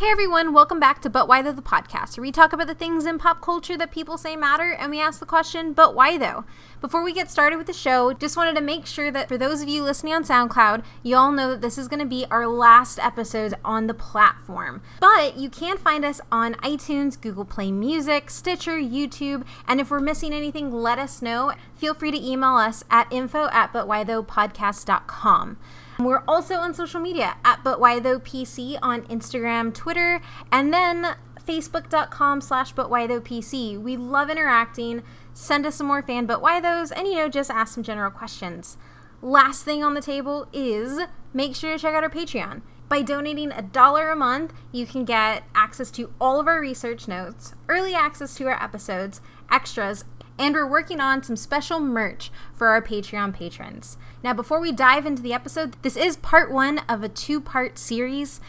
[0.00, 2.74] Hey everyone, welcome back to But Why Though the podcast, where we talk about the
[2.74, 6.16] things in pop culture that people say matter and we ask the question, but why
[6.16, 6.46] though?
[6.80, 9.60] Before we get started with the show, just wanted to make sure that for those
[9.60, 12.46] of you listening on SoundCloud, you all know that this is going to be our
[12.46, 14.80] last episode on the platform.
[15.00, 20.00] But you can find us on iTunes, Google Play Music, Stitcher, YouTube, and if we're
[20.00, 21.52] missing anything, let us know.
[21.74, 25.58] Feel free to email us at info at butwhythoughpodcast.com.
[26.04, 31.14] We're also on social media at But Why Though PC on Instagram, Twitter, and then
[31.46, 33.78] facebook.com slash But Why Though PC.
[33.78, 35.02] We love interacting.
[35.34, 38.10] Send us some more fan But Why Those, and you know, just ask some general
[38.10, 38.78] questions.
[39.20, 41.00] Last thing on the table is
[41.34, 42.62] make sure to check out our Patreon.
[42.88, 47.08] By donating a dollar a month, you can get access to all of our research
[47.08, 49.20] notes, early access to our episodes,
[49.52, 50.04] extras,
[50.38, 53.98] and we're working on some special merch for our Patreon patrons.
[54.22, 57.78] Now, before we dive into the episode, this is part one of a two part
[57.78, 58.40] series.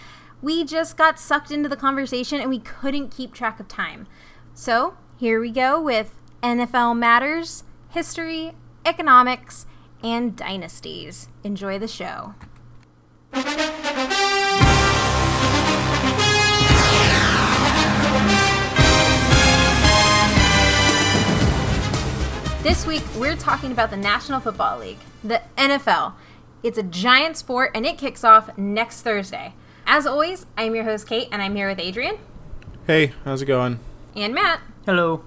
[0.41, 4.07] We just got sucked into the conversation and we couldn't keep track of time.
[4.53, 8.53] So, here we go with NFL Matters, History,
[8.85, 9.65] Economics,
[10.03, 11.29] and Dynasties.
[11.43, 12.35] Enjoy the show.
[22.63, 26.13] This week, we're talking about the National Football League, the NFL.
[26.61, 29.55] It's a giant sport and it kicks off next Thursday.
[29.87, 32.19] As always, I'm your host, Kate, and I'm here with Adrian
[32.85, 33.79] Hey, how's it going?
[34.15, 34.61] and Matt.
[34.85, 35.23] Hello.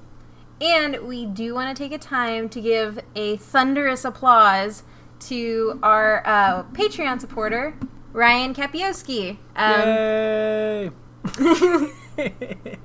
[0.61, 4.85] And we do want to take a time to give a thunderous applause
[5.21, 7.75] to our uh, Patreon supporter,
[8.13, 9.39] Ryan Kapioski.
[9.57, 10.91] Um, Yay!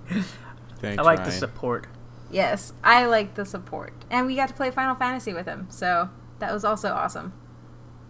[0.80, 1.86] Thanks, I like the support.
[2.32, 3.94] Yes, I like the support.
[4.10, 7.34] And we got to play Final Fantasy with him, so that was also awesome.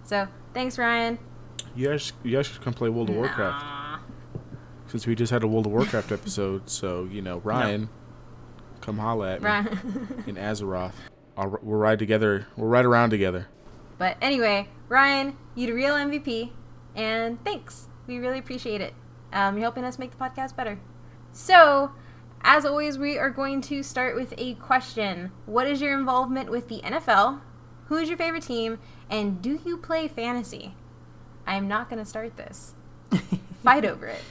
[0.04, 1.20] So, thanks, Ryan.
[1.76, 3.66] You guys, you guys should come play World of Warcraft
[4.88, 6.70] since we just had a World of Warcraft episode.
[6.70, 7.90] So you know, Ryan,
[8.82, 10.24] come holla at me Ryan.
[10.28, 10.94] in Azeroth.
[11.38, 12.48] I'll, we'll ride together.
[12.58, 13.48] We'll ride around together.
[13.98, 16.52] but anyway, Ryan, you're the real MVP,
[16.96, 17.86] and thanks.
[18.08, 18.94] We really appreciate it.
[19.32, 20.80] Um, you're helping us make the podcast better.
[21.32, 21.92] So,
[22.42, 25.32] as always, we are going to start with a question.
[25.46, 27.42] What is your involvement with the NFL?
[27.88, 28.80] Who is your favorite team?
[29.10, 30.76] And do you play fantasy?
[31.46, 32.76] I'm not going to start this.
[33.64, 34.22] Fight over it.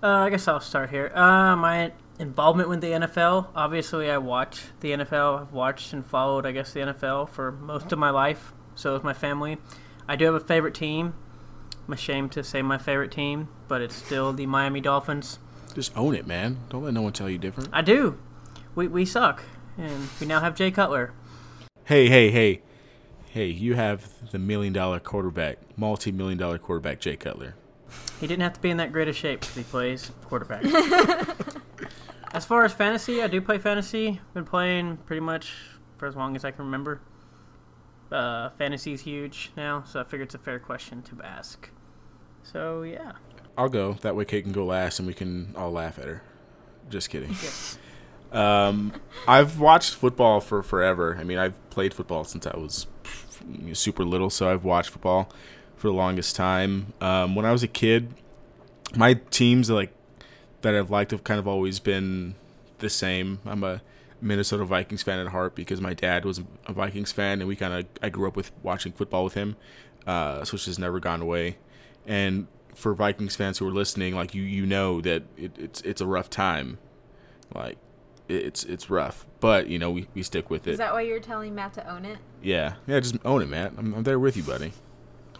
[0.00, 1.10] Uh, I guess I'll start here.
[1.12, 3.48] Uh, my involvement with the NFL.
[3.54, 5.40] Obviously, I watch the NFL.
[5.40, 8.52] I've watched and followed, I guess, the NFL for most of my life.
[8.76, 9.58] So is my family.
[10.06, 11.14] I do have a favorite team.
[11.86, 15.40] I'm ashamed to say my favorite team, but it's still the Miami Dolphins.
[15.74, 16.58] Just own it, man.
[16.68, 17.70] Don't let no one tell you different.
[17.72, 18.18] I do.
[18.74, 19.42] We, we suck.
[19.76, 21.12] And we now have Jay Cutler.
[21.84, 22.62] Hey, hey, hey,
[23.30, 23.46] hey!
[23.46, 27.54] You have the million dollar quarterback, multi million dollar quarterback, Jay Cutler.
[28.20, 30.64] He didn't have to be in that great a shape because he plays quarterback.
[32.32, 34.20] as far as fantasy, I do play fantasy.
[34.34, 35.54] Been playing pretty much
[35.96, 37.00] for as long as I can remember.
[38.10, 41.70] Uh, fantasy is huge now, so I figured it's a fair question to ask.
[42.42, 43.12] So yeah,
[43.58, 43.94] I'll go.
[44.02, 46.22] That way, Kate can go last, and we can all laugh at her.
[46.88, 47.34] Just kidding.
[48.30, 48.92] Um,
[49.26, 51.16] I've watched football for forever.
[51.20, 52.86] I mean, I've played football since I was
[53.72, 55.32] super little, so I've watched football
[55.76, 56.92] for the longest time.
[57.00, 58.14] Um, when I was a kid,
[58.94, 59.92] my teams like
[60.62, 62.36] that I've liked have kind of always been
[62.78, 63.40] the same.
[63.44, 63.82] I'm a
[64.20, 67.74] Minnesota Vikings fan at heart because my dad was a Vikings fan, and we kind
[67.74, 69.56] of I grew up with watching football with him,
[70.06, 71.56] uh, so it's just never gone away.
[72.06, 72.46] And
[72.78, 76.06] for Vikings fans who are listening, like you, you know that it, it's it's a
[76.06, 76.78] rough time,
[77.54, 77.76] like
[78.28, 80.72] it- it's it's rough, but you know we, we stick with it.
[80.72, 82.18] Is that why you're telling Matt to own it?
[82.42, 83.72] yeah, yeah, just own it, Matt.
[83.76, 84.72] I'm, I'm there with you, buddy.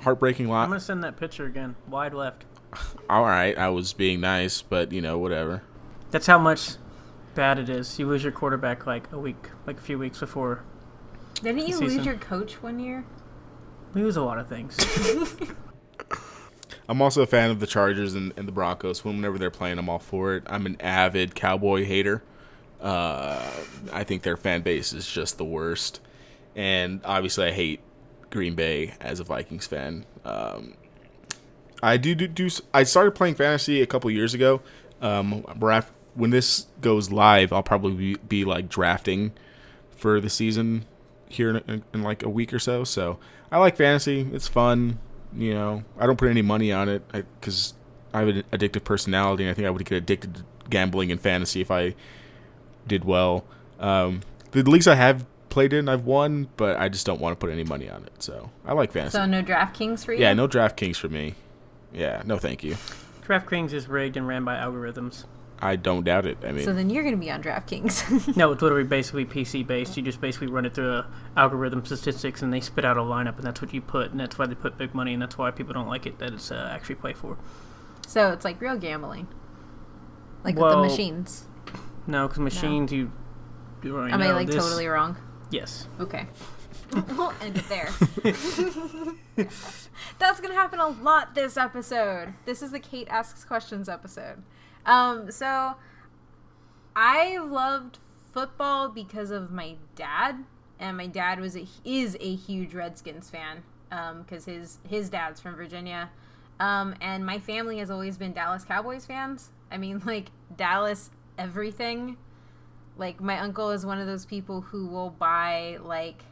[0.00, 0.64] Heartbreaking lot.
[0.64, 2.44] I'm gonna send that picture again, wide left.
[3.10, 5.62] All right, I was being nice, but you know whatever.
[6.10, 6.72] That's how much
[7.34, 7.98] bad it is.
[7.98, 10.64] You lose your quarterback like a week, like a few weeks before.
[11.42, 11.86] Didn't you Season.
[11.98, 13.04] lose your coach one year?
[13.94, 14.76] We lose a lot of things.
[16.88, 19.04] I'm also a fan of the Chargers and, and the Broncos.
[19.04, 20.44] Whenever they're playing, I'm all for it.
[20.46, 22.22] I'm an avid Cowboy hater.
[22.80, 23.50] Uh,
[23.92, 26.00] I think their fan base is just the worst,
[26.54, 27.80] and obviously I hate
[28.30, 30.06] Green Bay as a Vikings fan.
[30.24, 30.74] Um,
[31.82, 34.60] I do, do do I started playing fantasy a couple years ago.
[35.00, 35.42] Um,
[36.14, 39.32] when this goes live, I'll probably be, be like drafting
[39.90, 40.84] for the season
[41.28, 42.84] here in, in, in like a week or so.
[42.84, 43.18] So
[43.50, 44.28] I like fantasy.
[44.32, 44.98] It's fun.
[45.38, 47.74] You know, I don't put any money on it because
[48.12, 51.20] I, have an addictive personality, and I think I would get addicted to gambling and
[51.20, 51.94] fantasy if I
[52.88, 53.44] did well.
[53.78, 57.46] Um, the leagues I have played in, I've won, but I just don't want to
[57.46, 58.20] put any money on it.
[58.20, 59.16] So I like fantasy.
[59.16, 60.20] So no DraftKings for you?
[60.20, 61.34] yeah, no DraftKings for me.
[61.92, 62.76] Yeah, no, thank you.
[63.22, 65.24] DraftKings is rigged and ran by algorithms.
[65.60, 66.38] I don't doubt it.
[66.44, 68.36] I mean, So then you're going to be on DraftKings.
[68.36, 69.96] No, it's literally basically PC based.
[69.96, 71.06] You just basically run it through a
[71.36, 74.38] algorithm statistics, and they spit out a lineup, and that's what you put, and that's
[74.38, 76.70] why they put big money, and that's why people don't like it that it's uh,
[76.72, 77.36] actually play for.
[78.06, 79.26] so it's like real gambling.
[80.44, 81.46] Like Well, with the machines.
[82.06, 83.10] No, because machines you.
[83.82, 85.16] you already Am I know like this- totally wrong?
[85.50, 85.88] Yes.
[85.98, 86.26] Okay.
[87.16, 87.90] we'll end it there.
[90.18, 92.34] That's gonna happen a lot this episode.
[92.44, 94.42] This is the Kate asks questions episode.
[94.88, 95.76] Um, so
[96.96, 97.98] I loved
[98.32, 100.44] football because of my dad,
[100.80, 103.62] and my dad was a, is a huge Redskins fan.
[103.90, 106.10] Um, because his his dad's from Virginia,
[106.60, 109.48] um, and my family has always been Dallas Cowboys fans.
[109.70, 112.16] I mean, like Dallas everything
[112.98, 116.24] like my uncle is one of those people who will buy like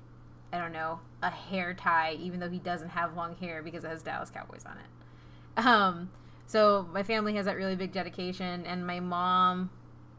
[0.53, 3.89] I don't know a hair tie even though he doesn't have long hair because it
[3.89, 5.65] has Dallas Cowboys on it.
[5.65, 6.11] Um,
[6.47, 9.71] so my family has that really big dedication, and my mom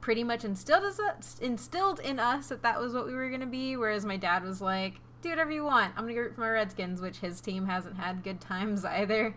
[0.02, 3.76] pretty much instilled us instilled in us that that was what we were gonna be.
[3.76, 5.94] Whereas my dad was like, "Do whatever you want.
[5.98, 9.36] I'm gonna root for my Redskins," which his team hasn't had good times either.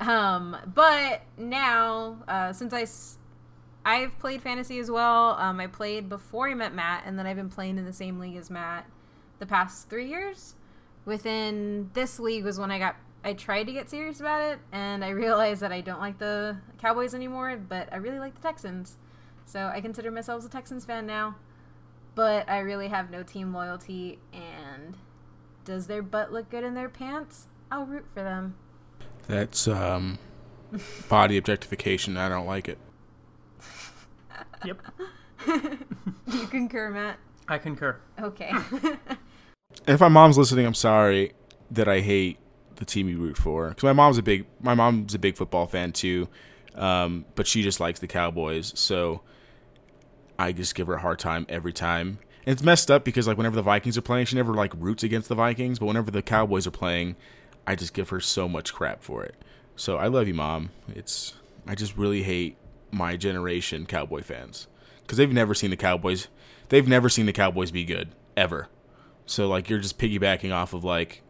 [0.00, 2.72] Um, but now, uh, since
[3.86, 5.36] I've played fantasy as well.
[5.38, 8.18] Um, I played before I met Matt, and then I've been playing in the same
[8.18, 8.84] league as Matt
[9.38, 10.56] the past three years.
[11.04, 15.04] Within this league was when I got I tried to get serious about it, and
[15.04, 18.98] I realized that I don't like the Cowboys anymore, but I really like the Texans.
[19.46, 21.34] So I consider myself a Texans fan now,
[22.14, 24.20] but I really have no team loyalty.
[24.32, 24.96] And
[25.64, 27.48] does their butt look good in their pants?
[27.68, 28.54] I'll root for them.
[29.26, 30.20] that's um,
[31.08, 32.16] body objectification.
[32.16, 32.78] I don't like it.
[34.64, 34.82] Yep.
[35.46, 37.18] Do you concur, Matt?
[37.48, 37.98] I concur.
[38.22, 38.52] Okay.
[39.86, 41.32] If my mom's listening, I'm sorry
[41.70, 42.38] that I hate
[42.76, 43.68] the team you root for.
[43.68, 46.28] Because my mom's a big my mom's a big football fan too,
[46.74, 48.72] um, but she just likes the Cowboys.
[48.78, 49.22] So
[50.38, 52.18] I just give her a hard time every time.
[52.44, 55.02] And it's messed up because like whenever the Vikings are playing, she never like roots
[55.02, 55.78] against the Vikings.
[55.78, 57.16] But whenever the Cowboys are playing,
[57.66, 59.34] I just give her so much crap for it.
[59.74, 60.70] So I love you, mom.
[60.94, 61.34] It's
[61.66, 62.56] I just really hate
[62.90, 64.68] my generation Cowboy fans
[65.02, 66.28] because they've never seen the Cowboys.
[66.68, 68.68] They've never seen the Cowboys be good ever.
[69.26, 71.22] So like you're just piggybacking off of like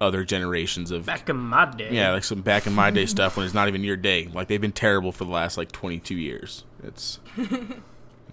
[0.00, 1.88] other generations of Back in my day.
[1.92, 4.28] yeah, like some back in my day stuff when it's not even your day.
[4.32, 6.64] Like they've been terrible for the last like 22 years.
[6.82, 7.20] It's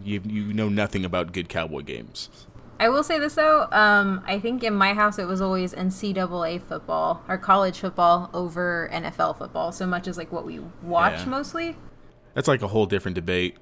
[0.03, 2.29] you you know nothing about good cowboy games.
[2.79, 3.67] I will say this though.
[3.71, 8.89] Um, I think in my house it was always NCAA football or college football over
[8.93, 11.25] NFL football, so much as like what we watch Yeah.
[11.25, 11.75] mostly.
[12.35, 13.57] That's like a whole different debate.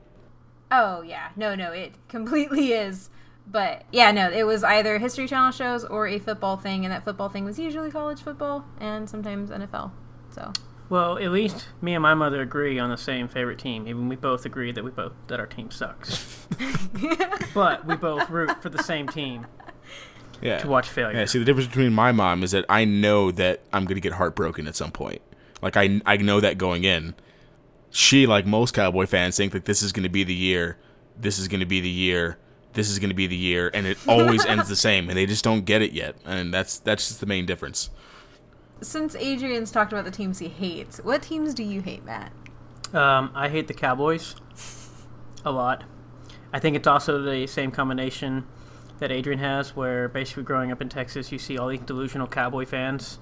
[0.70, 3.10] Oh yeah, no, no, it completely is.
[3.48, 7.04] But yeah, no, it was either History Channel shows or a football thing, and that
[7.06, 9.92] football thing was usually college football and sometimes NFL.
[10.32, 10.52] So
[10.90, 13.88] Well, at least me and my mother agree on the same favorite team.
[13.88, 16.48] Even we both agree that we both that our team sucks.
[17.54, 19.46] but we both root for the same team
[20.42, 20.58] Yeah.
[20.60, 21.18] to watch failure.
[21.18, 24.02] Yeah, see the difference between my mom is that I know that I'm going to
[24.02, 25.22] get heartbroken at some point.
[25.62, 27.16] Like I I know that going in.
[27.92, 30.78] She like most cowboy fans think that this is going to be the year.
[31.18, 32.38] This is going to be the year.
[32.76, 35.26] This is going to be the year and it always ends the same and they
[35.26, 36.16] just don't get it yet.
[36.26, 37.90] And that's that's just the main difference.
[38.82, 42.32] since Adrian's talked about the teams he hates, what teams do you hate, Matt?
[42.94, 44.36] Um, I hate the Cowboys
[45.44, 45.84] a lot.
[46.54, 48.46] I think it's also the same combination
[49.00, 52.66] that Adrian has, where basically growing up in Texas, you see all these delusional Cowboy
[52.66, 53.20] fans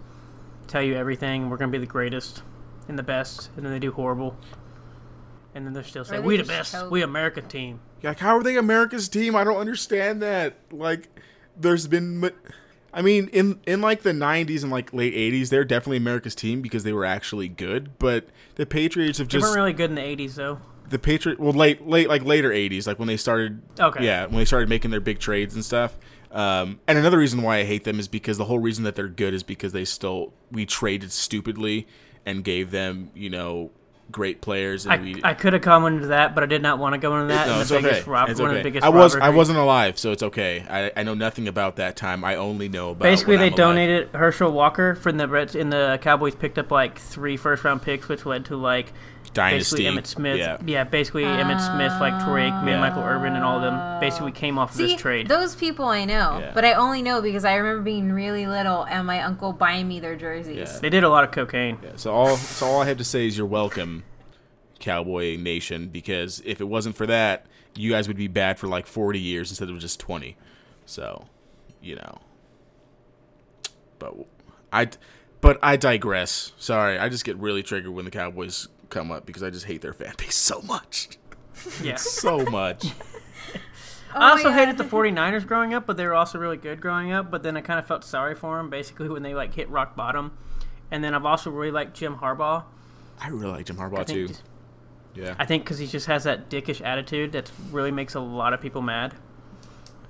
[0.68, 1.50] tell you everything.
[1.50, 2.44] We're going to be the greatest
[2.88, 4.38] and the best, and then they do horrible.
[5.56, 6.92] And then they're still saying, they "We the best, choke.
[6.92, 9.36] we American team." Like how are they America's team?
[9.36, 10.56] I don't understand that.
[10.72, 11.08] Like
[11.56, 12.32] there's been
[12.94, 16.62] I mean in in like the 90s and like late 80s they're definitely America's team
[16.62, 19.96] because they were actually good, but the Patriots have They just weren't really good in
[19.96, 20.60] the '80s, though.
[20.90, 24.04] the Patriot well late late like later 80s like when they started Okay.
[24.04, 25.98] yeah when they started making their big trades and stuff
[26.32, 29.08] um, and another reason why I hate them is because the whole reason that they're
[29.08, 31.88] good is because they still we traded stupidly
[32.26, 33.72] and gave them you know
[34.12, 36.78] great players and I, we I could have commented to that, but I did not
[36.78, 37.48] want to go into that.
[37.48, 38.04] no, and it's the okay.
[38.06, 38.62] rob- It's one of okay.
[38.62, 39.38] the biggest I was I rivalries.
[39.38, 40.64] wasn't alive, so it's okay.
[40.70, 42.24] I, I know nothing about that time.
[42.24, 43.58] I only know about Basically, when they I'm alive.
[43.58, 47.82] donated Herschel Walker from the Reds, and the Cowboys picked up like three first round
[47.82, 48.94] picks, which led to like
[49.34, 49.84] Dynasty.
[49.84, 50.62] basically Emmitt Smith.
[50.66, 50.84] Yeah.
[50.84, 52.80] basically Emmitt Smith, like Troy Aikman, Yeah.
[52.80, 55.28] Michael Irvin, and all of them basically came off of this trade.
[55.28, 56.52] those people I know, Yeah.
[56.54, 60.00] but I only know because I remember being really little and my uncle buying me
[60.00, 60.56] their jerseys.
[60.74, 60.80] Yeah.
[60.80, 61.78] they did a lot of cocaine.
[61.84, 64.04] Yeah, so all so all I have to say is you're welcome,
[64.80, 65.88] Cowboy Nation.
[65.90, 69.50] Because if it wasn't for that, you guys would be bad for like 40 years
[69.50, 70.38] instead of just 20.
[70.86, 71.26] So,
[71.82, 72.20] you know.
[74.00, 74.14] But
[74.72, 74.90] I,
[75.42, 76.52] but I digress.
[76.58, 79.82] Sorry, I just get really triggered when the Cowboys come up because I just hate
[79.82, 81.18] their fan base so much,
[81.82, 81.96] Yeah.
[81.98, 82.86] so much.
[84.16, 84.58] I also Oh, yeah.
[84.58, 87.32] hated the 49ers growing up, but they were also really good growing up.
[87.32, 89.96] But then I kind of felt sorry for them, basically, when they like hit rock
[89.96, 90.38] bottom.
[90.92, 92.64] And then I've also really liked Jim Harbaugh.
[93.20, 94.36] I really like Jim Harbaugh I think, too.
[95.16, 98.54] Yeah, I think because he just has that dickish attitude that really makes a lot
[98.54, 99.14] of people mad.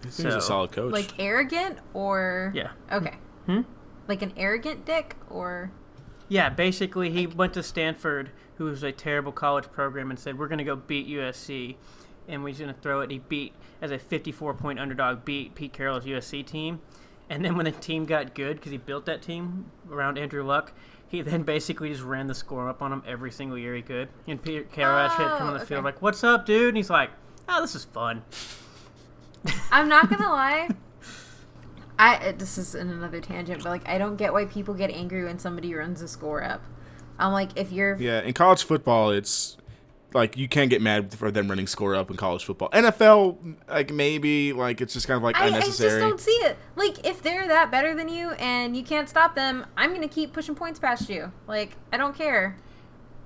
[0.04, 0.92] he's a solid coach.
[0.92, 2.72] Like arrogant or Yeah.
[2.92, 3.16] Okay.
[3.46, 3.62] Hmm?
[4.10, 5.72] Like an arrogant dick or
[6.34, 10.48] Yeah, basically, he went to Stanford, who was a terrible college program, and said, "We're
[10.48, 11.76] going to go beat USC,
[12.28, 15.74] and we're going to throw it." He beat as a 54 point underdog, beat Pete
[15.74, 16.82] Carroll's USC team,
[17.30, 20.74] and then when the team got good, because he built that team around Andrew Luck,
[21.08, 24.10] he then basically just ran the score up on him every single year he could.
[24.28, 26.78] And Pete Carroll actually had come on the Oh, field like, "What's up, dude?" And
[26.78, 27.12] he's like,
[27.48, 28.24] "Oh, this is fun."
[29.72, 30.70] I'm not gonna lie.
[32.04, 34.92] I uh, this is in another tangent, but like I don't get why people get
[34.92, 36.62] angry when somebody runs a score up.
[37.18, 39.56] I'm like, if you're yeah, in college football, it's
[40.14, 42.70] like you can't get mad for them running score up in college football.
[42.72, 46.58] NFL, like maybe, like it's just kind of like I, I just don't see it.
[46.76, 50.34] Like, if they're that better than you and you can't stop them, I'm gonna keep
[50.34, 51.32] pushing points past you.
[51.48, 52.58] Like, I don't care.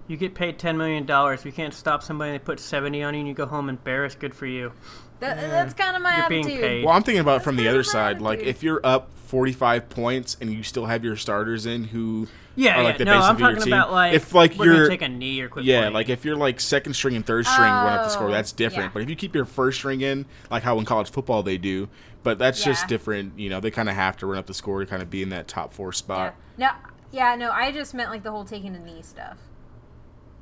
[0.07, 1.43] You get paid ten million dollars.
[1.43, 2.34] You can't stop somebody.
[2.34, 4.19] They put seventy on you, and you go home embarrassed.
[4.19, 4.72] Good for you.
[5.20, 6.62] That, That's kind of my You're being attitude.
[6.62, 6.86] paid.
[6.86, 8.22] Well, I'm thinking about it from the other of my side.
[8.22, 12.76] Like, if you're up 45 points and you still have your starters in who Yeah,
[12.76, 12.84] are yeah.
[12.84, 15.02] like the no, base I'm of your team, about like if like you're gonna take
[15.02, 15.94] a knee or quit yeah, playing.
[15.94, 18.52] like if you're like second string and third string run up the score, Oh, that's
[18.54, 18.86] different.
[18.86, 18.92] yeah.
[18.94, 21.90] But if you keep your first string in, like how in college football they do,
[22.24, 23.38] but that's just different.
[23.38, 25.22] You know, they kind of have to run up the score to kind of be
[25.24, 25.92] in that top four yeah.
[25.94, 26.36] spot.
[26.58, 26.70] No,
[27.12, 27.52] yeah, no.
[27.52, 29.38] I just meant like the whole taking a knee stuff.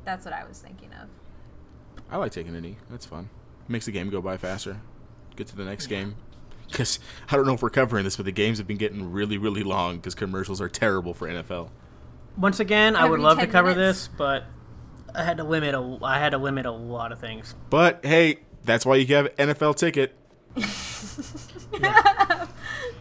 [0.03, 1.09] That's what I was thinking of.
[2.11, 2.77] I like taking a knee.
[2.91, 3.29] That's fun.
[3.67, 4.79] Makes the game go by faster.
[5.35, 6.15] Get to the next game.
[6.67, 9.37] Because I don't know if we're covering this, but the games have been getting really,
[9.37, 11.69] really long because commercials are terrible for NFL.
[12.37, 14.07] once again, I would love to cover minutes.
[14.07, 14.45] this, but
[15.13, 17.55] I had to limit a I had to limit a lot of things.
[17.69, 20.15] But hey, that's why you have NFL ticket.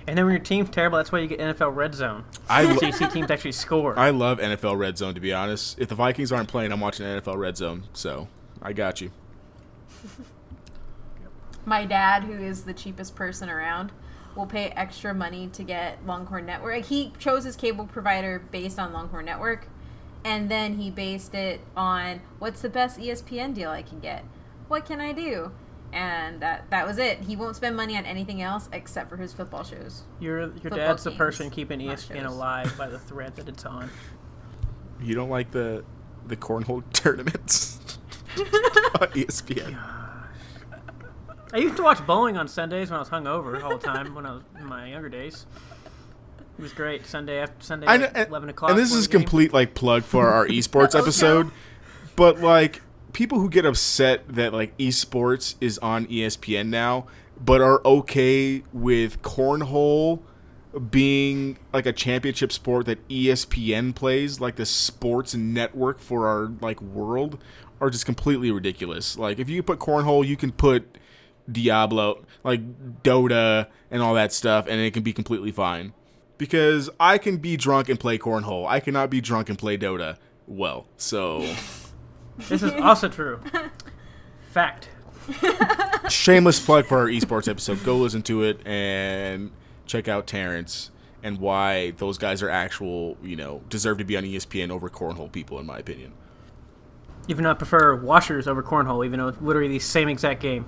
[0.06, 2.24] And then when your team's terrible, that's why you get NFL Red Zone.
[2.48, 3.98] I, So you see teams actually score.
[3.98, 5.78] I love NFL Red Zone to be honest.
[5.78, 7.84] If the Vikings aren't playing, I'm watching NFL Red Zone.
[7.94, 8.28] So
[8.60, 9.10] I got you.
[11.64, 13.92] My dad, who is the cheapest person around,
[14.36, 16.74] will pay extra money to get Longhorn Network.
[16.74, 19.68] Like, He chose his cable provider based on Longhorn Network,
[20.24, 24.24] and then he based it on what's the best ESPN deal I can get.
[24.68, 25.52] What can I do?
[25.92, 27.20] And that that was it.
[27.20, 30.02] He won't spend money on anything else except for his football shows.
[30.18, 33.88] your your Football dad's the person keeping ESPN alive by the thread that it's on.
[35.00, 35.84] You don't like the
[36.26, 37.98] the cornhole tournaments
[38.36, 39.78] on ESPN?
[41.54, 44.26] I used to watch bowling on Sundays when I was hungover all the time when
[44.26, 45.46] I was in my younger days.
[46.58, 48.72] It was great Sunday after Sunday know, and, eleven o'clock.
[48.72, 51.52] and this is complete like plug for our esports Oh, episode.
[52.16, 52.82] But like
[53.12, 57.06] people who get upset that like esports is on ESPN now,
[57.40, 60.22] but are okay with cornhole
[60.90, 66.82] being like a championship sport that ESPN plays, like the sports network for our like
[66.82, 67.38] world,
[67.80, 69.16] are just completely ridiculous.
[69.16, 70.98] Like if you put cornhole, you can put
[71.50, 75.92] Diablo, like Dota and all that stuff, and it can be completely fine.
[76.36, 78.66] Because I can be drunk and play cornhole.
[78.66, 80.16] I cannot be drunk and play Dota
[80.48, 80.86] well.
[80.96, 81.46] So
[82.38, 83.40] This is also true.
[84.50, 84.88] Fact.
[86.08, 87.82] shameless plug for our esports episode.
[87.84, 89.50] Go listen to it and
[89.86, 90.90] check out Terrence
[91.22, 95.32] and why those guys are actual, you know, deserve to be on ESPN over cornhole
[95.32, 96.12] people, in my opinion.
[97.28, 100.66] Even though I prefer washers over cornhole, even though it's literally the same exact game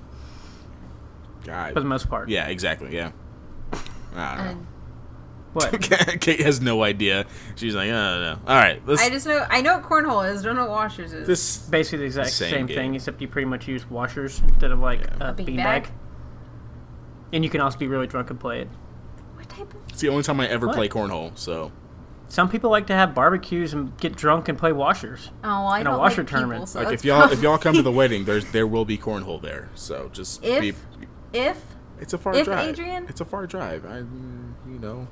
[1.46, 1.72] God.
[1.74, 2.28] for the most part.
[2.28, 2.94] Yeah, exactly.
[2.94, 3.12] Yeah.
[4.14, 4.50] I don't know.
[4.50, 4.66] And
[5.52, 5.80] What?
[6.20, 7.24] Kate has no idea.
[7.54, 8.38] She's like, I don't know.
[8.46, 9.00] All right, let's.
[9.02, 10.42] I just know I know what cornhole is.
[10.42, 11.26] Don't know what washers is.
[11.26, 12.76] this Basically the exact Same same, game.
[12.76, 15.28] thing, except you pretty much use washers instead of like Yeah.
[15.28, 15.46] a A beanbag?
[15.56, 15.86] beanbag.
[17.32, 18.68] And you can also be really drunk and play it.
[19.34, 19.80] what type of?
[19.88, 20.76] it's the only time I ever What?
[20.76, 21.36] play cornhole.
[21.36, 21.72] So
[22.28, 25.30] Some people like to have barbecues and get drunk and play washers.
[25.42, 26.68] Oh, well, I In a don't washer like people, tournament.
[26.68, 28.96] so like that's if y'all if y'all come to the wedding, there's there will be
[28.98, 29.68] cornhole there.
[29.74, 31.06] So just if be.
[31.32, 31.62] If
[32.00, 32.68] It's a far if drive.
[32.68, 33.84] Adrian- It's a far drive.
[33.86, 35.06] I, you know,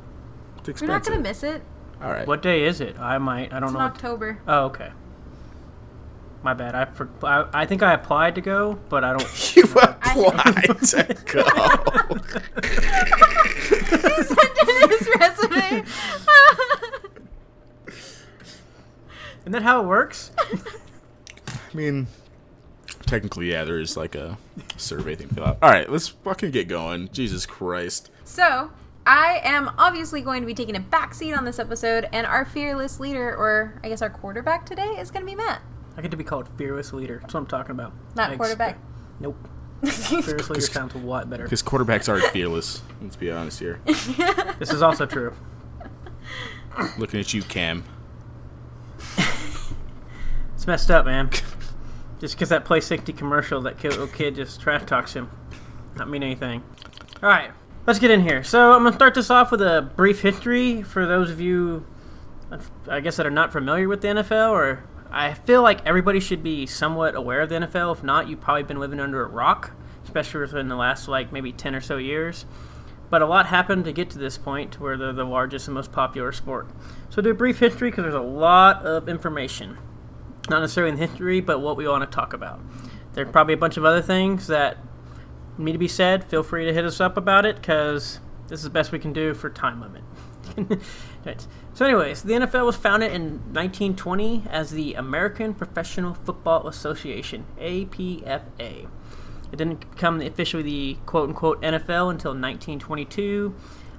[0.58, 0.88] it's expensive.
[0.88, 1.62] we're not gonna miss it,
[2.02, 2.26] All right.
[2.26, 2.98] What day is it?
[2.98, 3.52] I might.
[3.52, 3.84] I don't it's in know.
[3.84, 4.38] what- October.
[4.46, 4.90] Oh, okay.
[6.42, 6.74] My bad.
[6.74, 9.22] I, for, I I think I applied to go, but I don't.
[9.56, 11.42] You applied to go.
[12.60, 15.84] he sent in his resume.
[19.40, 20.30] Isn't that how it works?
[20.38, 22.06] I mean,
[23.14, 24.36] technically, yeah, there is like a
[24.76, 25.58] survey thing to fill out.
[25.62, 27.08] All right, let's fucking get going.
[27.12, 28.10] Jesus Christ.
[28.24, 28.70] so
[29.06, 32.98] I am obviously going to be taking a backseat on this episode, and our fearless
[32.98, 35.62] leader, or I guess our quarterback today, is going to be Matt.
[35.96, 37.18] I get to be called fearless leader.
[37.20, 37.92] That's what I'm talking about.
[38.16, 38.70] Not I quarterback.
[38.70, 39.48] expect- Nope.
[40.24, 41.44] fearless leader sounds a lot better.
[41.44, 42.82] Because quarterbacks aren't fearless.
[43.00, 43.80] Let's be honest here.
[44.58, 45.34] This is also true.
[46.98, 47.84] Looking at you, Cam.
[50.56, 51.30] It's messed up, man.
[52.20, 55.30] just because that Play 60 commercial, that little kid just trash talks him.
[55.96, 56.62] Not mean anything.
[57.22, 57.50] All right,
[57.86, 58.42] let's get in here.
[58.42, 61.86] So I'm gonna start this off with a brief history for those of you,
[62.88, 64.50] I guess, that are not familiar with the NFL.
[64.50, 67.92] Or I feel like everybody should be somewhat aware of the NFL.
[67.92, 69.72] If not, you've probably been living under a rock,
[70.04, 72.46] especially within the last like maybe 10 or so years.
[73.10, 75.92] But a lot happened to get to this point where they're the largest and most
[75.92, 76.66] popular sport.
[77.10, 79.78] So do a brief history because there's a lot of information
[80.48, 82.60] not necessarily in history, but what we want to talk about.
[83.12, 84.78] There's probably a bunch of other things that
[85.56, 86.24] need to be said.
[86.24, 89.12] Feel free to hit us up about it because this is the best we can
[89.12, 90.02] do for time limit.
[91.24, 91.46] right.
[91.72, 93.22] So, anyways, the NFL was founded in
[93.52, 98.88] 1920 as the American Professional Football Association (APFA).
[99.52, 103.54] It didn't become officially the quote unquote NFL until 1922.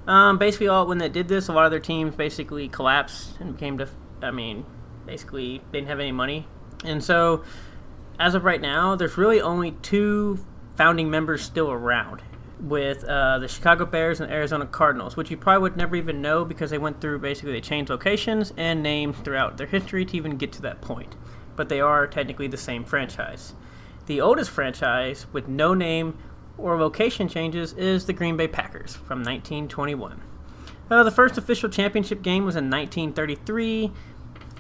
[0.08, 3.54] Um, basically, all when they did this, a lot of their teams basically collapsed and
[3.54, 4.66] became, def- I mean,
[5.06, 6.48] basically they didn't have any money.
[6.84, 7.44] And so,
[8.20, 10.40] as of right now, there's really only two
[10.76, 12.22] founding members still around
[12.60, 16.46] with uh, the Chicago Bears and Arizona Cardinals, which you probably would never even know
[16.46, 20.38] because they went through basically they changed locations and names throughout their history to even
[20.38, 21.16] get to that point.
[21.56, 23.54] But they are technically the same franchise.
[24.06, 26.18] The oldest franchise with no name
[26.58, 30.22] or location changes is the Green Bay Packers from 1921.
[30.90, 33.92] Uh, the first official championship game was in 1933,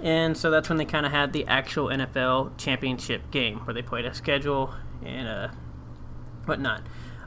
[0.03, 3.81] and so that's when they kind of had the actual NFL championship game where they
[3.81, 4.73] played a schedule
[5.03, 5.47] and uh,
[6.45, 6.81] whatnot.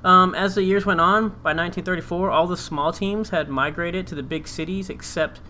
[0.05, 4.15] Um, as the years went on, by 1934, all the small teams had migrated to
[4.15, 5.41] the big cities except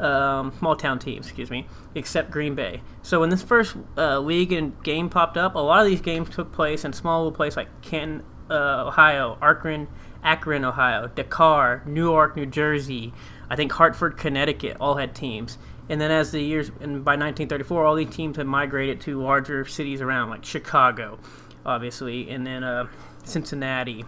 [0.00, 2.82] um, small town teams, excuse me, except Green Bay.
[3.02, 6.30] So when this first uh, league and game popped up, a lot of these games
[6.30, 9.88] took place in small little places like Canton, uh, Ohio, Akron,
[10.22, 13.12] Akron, Ohio, Dakar, Newark, New Jersey.
[13.50, 15.58] I think Hartford, Connecticut, all had teams.
[15.90, 19.64] And then as the years, and by 1934, all these teams had migrated to larger
[19.64, 21.18] cities around, like Chicago,
[21.66, 22.86] obviously, and then uh,
[23.24, 24.04] Cincinnati,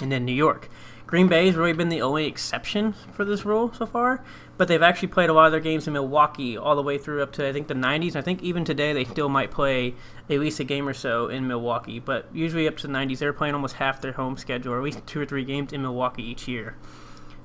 [0.00, 0.70] and then New York.
[1.06, 4.24] Green Bay has really been the only exception for this rule so far,
[4.56, 7.22] but they've actually played a lot of their games in Milwaukee all the way through
[7.22, 8.16] up to I think the 90s.
[8.16, 9.94] I think even today they still might play
[10.30, 13.34] at least a game or so in Milwaukee, but usually up to the 90s they're
[13.34, 16.24] playing almost half their home schedule, or at least two or three games in Milwaukee
[16.24, 16.74] each year,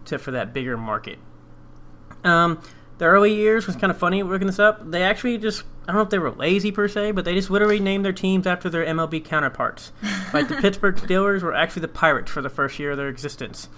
[0.05, 1.19] to for that bigger market.
[2.23, 2.61] Um,
[3.01, 4.91] the early years was kind of funny looking this up.
[4.91, 7.49] They actually just I don't know if they were lazy per se, but they just
[7.49, 9.91] literally named their teams after their MLB counterparts.
[10.33, 13.69] like the Pittsburgh Steelers were actually the Pirates for the first year of their existence.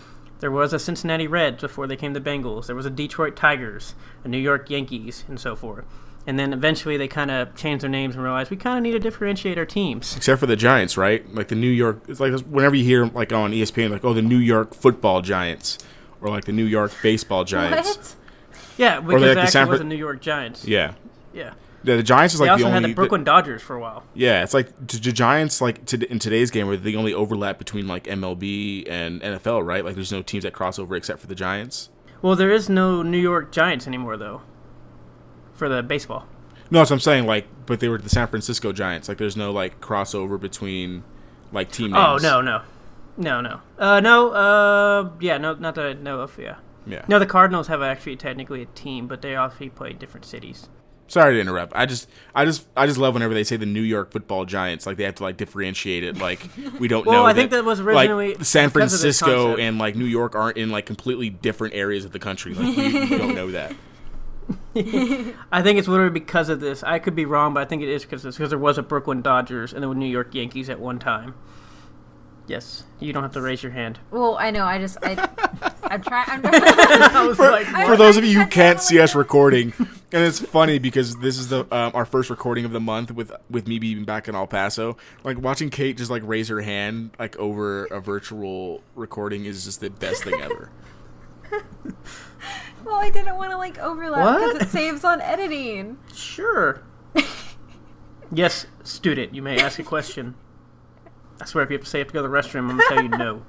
[0.41, 2.65] There was a Cincinnati Reds before they came the Bengals.
[2.65, 5.86] There was a Detroit Tigers, a New York Yankees, and so forth.
[6.27, 8.91] And then eventually they kind of changed their names and realized we kind of need
[8.91, 10.17] to differentiate our teams.
[10.17, 11.33] Except for the Giants, right?
[11.33, 12.01] Like the New York.
[12.09, 15.77] It's like whenever you hear like on ESPN, like oh the New York Football Giants,
[16.19, 17.95] or like the New York Baseball Giants.
[17.95, 18.15] What?
[18.77, 20.65] Yeah, because like it the actually San was the New York Giants.
[20.65, 20.93] Yeah.
[21.33, 21.53] Yeah.
[21.86, 22.81] Yeah, the Giants is They like also the only.
[22.81, 24.03] had the Brooklyn Dodgers for a while.
[24.13, 27.57] yeah, it's like the, the Giants like to, in today's game are the only overlap
[27.57, 29.83] between like MLB and NFL, right?
[29.83, 31.89] Like there's no teams that cross over except for the Giants.
[32.21, 34.43] Well, there is no New York Giants anymore, though,
[35.53, 36.25] for the baseball.
[36.71, 37.25] No, that's what I'm saying.
[37.25, 39.09] Like, but they were the San Francisco Giants.
[39.09, 41.03] Like, there's no like crossover between
[41.51, 42.01] like team names.
[42.01, 42.62] Oh no, no,
[43.17, 46.39] no, no, uh, no, uh, yeah, no, not that I know of.
[46.39, 47.05] Yeah, Yeah.
[47.07, 50.67] no, the Cardinals have actually technically a team, but they obviously play different cities.
[51.07, 51.73] Sorry to interrupt.
[51.75, 54.85] I just, I just, I just love whenever they say the New York Football Giants.
[54.85, 56.17] Like they have to like differentiate it.
[56.17, 56.41] Like
[56.79, 57.25] we don't Well, know.
[57.25, 60.33] I think that was originally like San because of this Francisco and like New York
[60.35, 62.53] aren't in like completely different areas of the country.
[62.53, 63.75] Like we, we don't know that.
[65.51, 66.83] I think it's literally because of this.
[66.83, 69.21] I could be wrong, but I think it is because because there was a Brooklyn
[69.21, 71.35] Dodgers and there were New York Yankees at one time.
[72.47, 73.99] Yes, you don't have to raise your hand.
[74.11, 74.65] Well, I know.
[74.65, 75.15] I just I
[75.93, 76.27] I'm trying.
[76.27, 80.23] I'm I was like, I For those of you who can't see us recording, and
[80.23, 83.67] it's funny because this is the um, our first recording of the month with with
[83.67, 84.97] me being back in El Paso.
[85.23, 89.82] Like watching Kate just like raise her hand like over a virtual recording is just
[89.82, 90.71] the best thing ever.
[92.84, 95.99] well, I didn't want to like overlap because it saves on editing.
[96.12, 96.82] Sure.
[98.32, 100.34] yes, student, you may ask a question.
[101.39, 102.77] I swear, if you have to say you have to go to the restroom, I'm
[102.77, 103.45] gonna tell you no.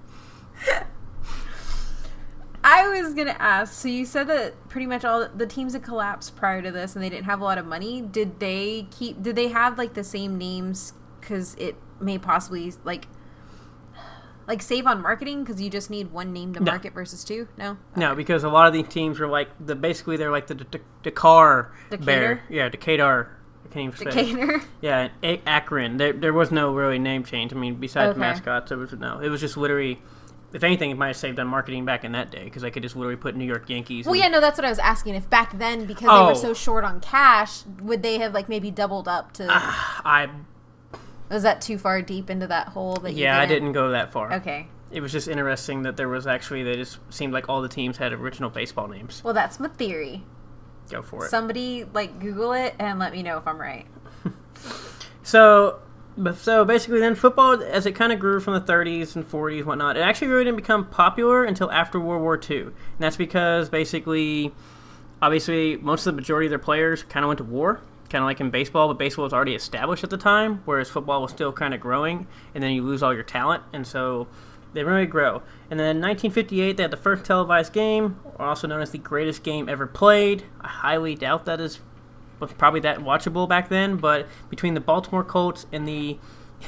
[2.67, 3.75] I was gonna ask.
[3.75, 7.05] So you said that pretty much all the teams had collapsed prior to this, and
[7.05, 8.01] they didn't have a lot of money.
[8.01, 9.23] Did they keep?
[9.23, 10.95] Did they have like the same names?
[11.21, 13.07] Because it may possibly like
[14.47, 16.73] like save on marketing because you just need one name to No.
[16.73, 17.49] market versus two.
[17.57, 17.77] No.
[17.97, 20.65] No, because a lot of these teams were like the basically they're like the D-
[20.71, 22.05] D- Dakar Decatur?
[22.05, 23.31] Bear, yeah, Decatur,
[23.65, 24.21] I can't even say.
[24.21, 24.27] it.
[24.35, 24.63] Decatur.
[24.83, 25.97] Yeah, A- Akron.
[25.97, 27.53] There, there was no really name change.
[27.55, 28.21] I mean, besides Okay.
[28.21, 29.19] mascots, there was no.
[29.21, 30.03] It was just literally,
[30.55, 32.83] if anything, it might have saved on marketing back in that day because I could
[32.83, 34.07] just literally put New York Yankees.
[34.07, 35.17] Well, and- yeah, no, that's what I was asking.
[35.17, 36.29] If back then, because they Oh.
[36.29, 36.55] were so oh.
[36.55, 39.47] short on cash, would they have like maybe doubled up to?
[39.51, 40.31] Ah, I
[41.31, 42.97] was that too far deep into that hole?
[42.97, 44.33] That you yeah, I didn't go that far.
[44.35, 44.69] Okay.
[44.91, 47.97] It was just interesting that there was actually they just seemed like all the teams
[47.97, 49.23] had original baseball names.
[49.25, 50.23] Well, that's my theory.
[50.89, 51.31] Go for it.
[51.31, 53.87] Somebody like Google it and let me know if I'm right.
[55.25, 55.81] So,
[56.17, 59.59] but so basically, then football, as it kind of grew from the 30s and 40s,
[59.59, 63.17] and whatnot, it actually really didn't become popular until after World War II, and that's
[63.17, 64.53] because basically,
[65.21, 68.27] obviously, most of the majority of their players kind of went to war, kind of
[68.27, 71.53] like in baseball, but baseball was already established at the time, whereas football was still
[71.53, 74.29] kind of growing, and then you lose all your talent, and so
[74.73, 75.43] they really grow.
[75.71, 79.43] And then in 1958, they had the first televised game, also known as the greatest
[79.43, 80.45] game ever played.
[80.61, 81.81] I highly doubt that is
[82.41, 86.19] was probably that watchable back then, but between the Baltimore Colts and the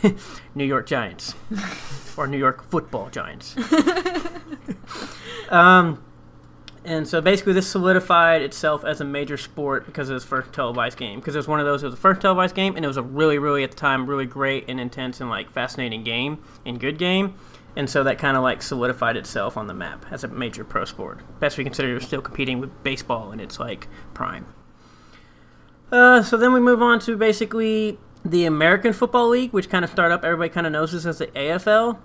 [0.55, 1.35] New York Giants,
[2.17, 3.57] or New York Football Giants.
[5.51, 6.03] um,
[6.85, 10.97] and so basically, this solidified itself as a major sport because it was first televised
[10.97, 11.19] game.
[11.19, 12.97] Because it was one of those, it was the first televised game, and it was
[12.97, 16.79] a really, really at the time, really great and intense and like fascinating game and
[16.79, 17.35] good game.
[17.75, 20.85] And so that kind of like solidified itself on the map as a major pro
[20.85, 21.21] sport.
[21.41, 24.47] Best we consider it was still competing with baseball in its like prime.
[25.91, 29.91] Uh, so then we move on to basically the American Football League, which kind of
[29.91, 30.25] started up.
[30.25, 31.99] Everybody kind of knows this as the AFL,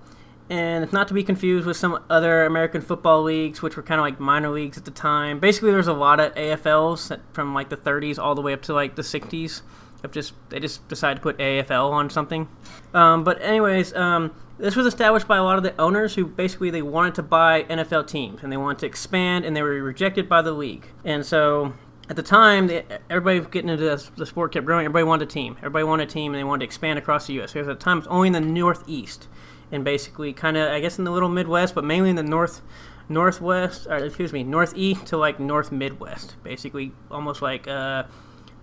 [0.50, 4.00] and it's not to be confused with some other American football leagues, which were kind
[4.00, 5.40] of like minor leagues at the time.
[5.40, 8.74] Basically, there's a lot of AFLs from like the 30s all the way up to
[8.74, 9.62] like the 60s.
[10.04, 12.50] Of just they just decided to put AFL on something.
[12.92, 16.72] Um, but anyways, um, this was established by a lot of the owners who basically
[16.72, 20.28] they wanted to buy NFL teams and they wanted to expand, and they were rejected
[20.28, 20.88] by the league.
[21.06, 21.74] And so
[22.12, 22.70] at the time,
[23.10, 24.84] everybody getting into this, the sport kept growing.
[24.84, 25.56] Everybody wanted a team.
[25.60, 27.54] Everybody wanted a team, and they wanted to expand across the U.S.
[27.54, 29.30] Because at the time, it was only in the Northeast,
[29.72, 32.64] and basically, kind of, I guess, in the little Midwest, but mainly in the North,
[33.08, 36.36] Northwest, or excuse me, Northeast to like North Midwest.
[36.44, 38.04] Basically, almost like, uh,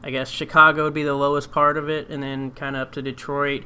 [0.03, 2.93] I guess, Chicago would be the lowest part of it, and then kind of up
[2.93, 3.65] to Detroit,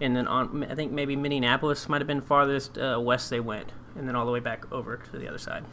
[0.00, 0.62] and then on.
[0.70, 4.26] I think maybe Minneapolis might have been farthest uh, west they went, and then all
[4.26, 5.64] the way back over to the other side.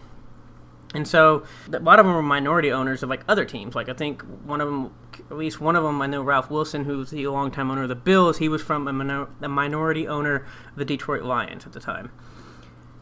[0.93, 3.75] And so a lot of them were minority owners of like other teams.
[3.75, 4.93] Like I think one of them,
[5.29, 7.95] at least one of them, I know Ralph Wilson, who's the longtime owner of the
[7.95, 8.37] Bills.
[8.37, 12.11] He was from a, minor, a minority owner of the Detroit Lions at the time.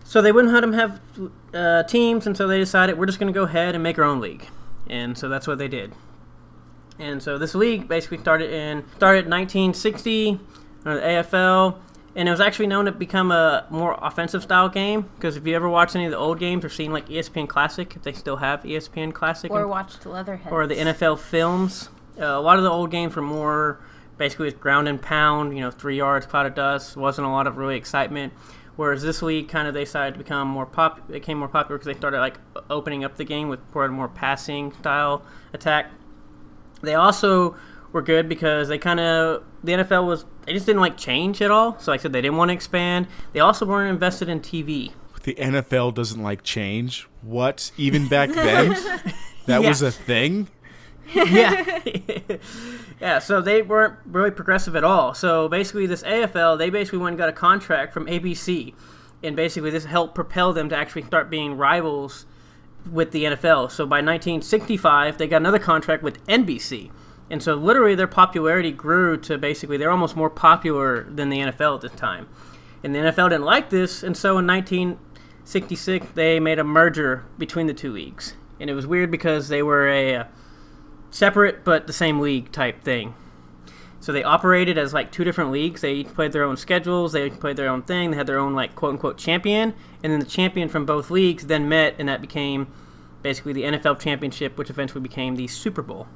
[0.04, 0.99] So they wouldn't let them have
[1.54, 4.04] uh, teams, and so they decided we're just going to go ahead and make our
[4.04, 4.47] own league.
[4.88, 5.93] And so that's what they did.
[6.97, 10.39] And so this league basically started in started in 1960
[10.86, 11.78] under the AFL,
[12.19, 15.10] and it was actually known to become a more offensive style game.
[15.15, 17.95] Because if you ever watched any of the old games or seen like ESPN Classic,
[17.95, 20.51] if they still have ESPN Classic, Or and- watched Leatherheads.
[20.51, 21.89] or the NFL films.
[22.19, 23.79] Uh, a lot of the old games were more
[24.17, 26.97] basically it was ground and pound, you know, three yards, cloud of dust.
[26.97, 28.34] Wasn't a lot of really excitement.
[28.75, 30.99] Whereas this league kind of they decided to become more pop.
[31.10, 32.38] It became more popular because they started like
[32.69, 35.21] opening up the game with more more passing style
[35.53, 35.91] attack.
[36.82, 37.55] They also
[37.91, 41.52] were good because they kind of the NFL was they just didn't like change at
[41.52, 41.78] all.
[41.80, 43.08] So like I said, they didn't want to expand.
[43.34, 44.91] They also weren't invested in TV.
[45.23, 47.08] The NFL doesn't like change.
[47.21, 47.71] What?
[47.78, 48.69] Even back then,
[49.45, 50.47] that was a thing.
[51.13, 51.80] yeah.
[53.02, 55.13] yeah, so they weren't really progressive at all.
[55.13, 58.73] So basically, this AFL, they basically went and got a contract from ABC.
[59.21, 62.25] And basically, this helped propel them to actually start being rivals
[62.89, 63.71] with the NFL.
[63.71, 66.91] So by 1965, they got another contract with NBC.
[67.29, 71.75] And so literally, their popularity grew to basically, they're almost more popular than the NFL
[71.75, 72.27] at this time.
[72.83, 74.03] And the NFL didn't like this.
[74.03, 78.33] And so in 1966, they made a merger between the two leagues.
[78.59, 80.15] And it was weird because they were a.
[80.15, 80.23] uh,
[81.11, 83.13] separate but the same league type thing.
[83.99, 85.81] So they operated as like two different leagues.
[85.81, 87.11] They played their own schedules.
[87.11, 88.11] They played their own thing.
[88.11, 91.47] They had their own like quote unquote champion, and then the champion from both leagues
[91.47, 92.67] then met, and that became
[93.21, 96.07] basically the NFL championship, which eventually became the Super Bowl.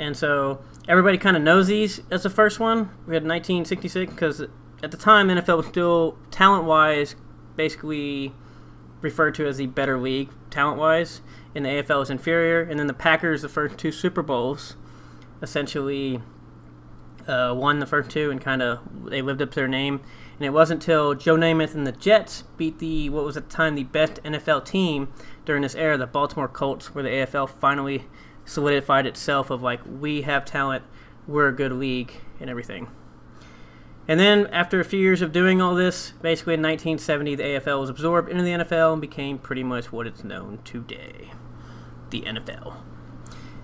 [0.00, 2.88] And so everybody kind of knows these as the first one.
[3.06, 4.40] We had 1966 because
[4.82, 7.16] at the time NFL was still talent wise,
[7.54, 8.32] basically
[9.02, 11.20] referred to as the better league talent wise,
[11.54, 12.62] and the AFL is inferior.
[12.62, 14.74] And then the Packers, the first two Super Bowls,
[15.42, 16.22] essentially
[17.28, 20.00] uh, won the first two and kind of they lived up to their name.
[20.38, 23.54] And it wasn't until Joe Namath and the Jets beat the what was at the
[23.54, 25.12] time the best NFL team
[25.44, 28.06] during this era, the Baltimore Colts, where the AFL finally
[28.50, 30.82] solidified itself of like we have talent,
[31.26, 32.88] we're a good league, and everything.
[34.08, 37.78] And then, after a few years of doing all this, basically in 1970, the AFL
[37.78, 41.30] was absorbed into the NFL and became pretty much what it's known today
[42.10, 42.74] the NFL.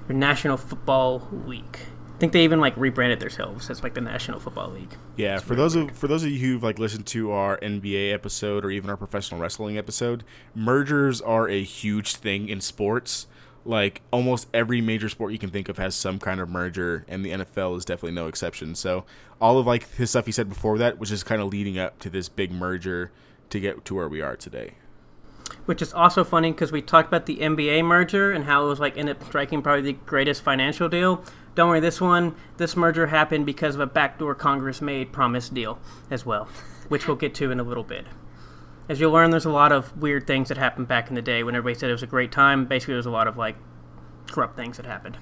[0.07, 1.81] the National Football League.
[2.15, 4.95] I think they even like rebranded themselves as like the National Football League.
[5.17, 8.65] Yeah, for those of for those of you who've like listened to our NBA episode
[8.65, 10.23] or even our professional wrestling episode,
[10.55, 13.27] mergers are a huge thing in sports.
[13.67, 17.25] Like almost every major sport you can think of has some kind of merger, and
[17.25, 18.75] the NFL is definitely no exception.
[18.75, 19.05] So
[19.41, 21.99] all of like his stuff he said before that was just kind of leading up
[22.01, 23.11] to this big merger
[23.51, 24.75] to get to where we are today.
[25.67, 28.81] Which is also funny because we talked about the NBA merger and how it was
[28.81, 31.25] like ended up striking probably the greatest financial deal.
[31.55, 35.79] Don't worry, this one, this merger happened because of a backdoor Congress made promise deal
[36.11, 36.49] as well,
[36.89, 38.07] which we'll get to in a little bit.
[38.89, 41.43] As you'll learn, there's a lot of weird things that happened back in the day
[41.43, 42.67] when everybody said it was a great time.
[42.67, 43.57] Basically, there's a lot of like
[44.29, 45.19] corrupt things that happened.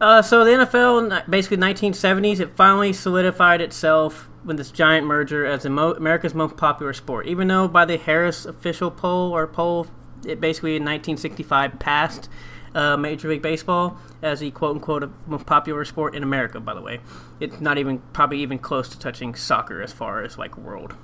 [0.00, 5.64] Uh, so the NFL, basically 1970s, it finally solidified itself with this giant merger as
[5.64, 7.26] mo- America's most popular sport.
[7.26, 9.86] Even though by the Harris official poll or poll,
[10.24, 12.28] it basically in 1965 passed
[12.74, 16.60] uh, Major League Baseball as the quote unquote most popular sport in America.
[16.60, 17.00] By the way,
[17.40, 20.94] it's not even probably even close to touching soccer as far as like world.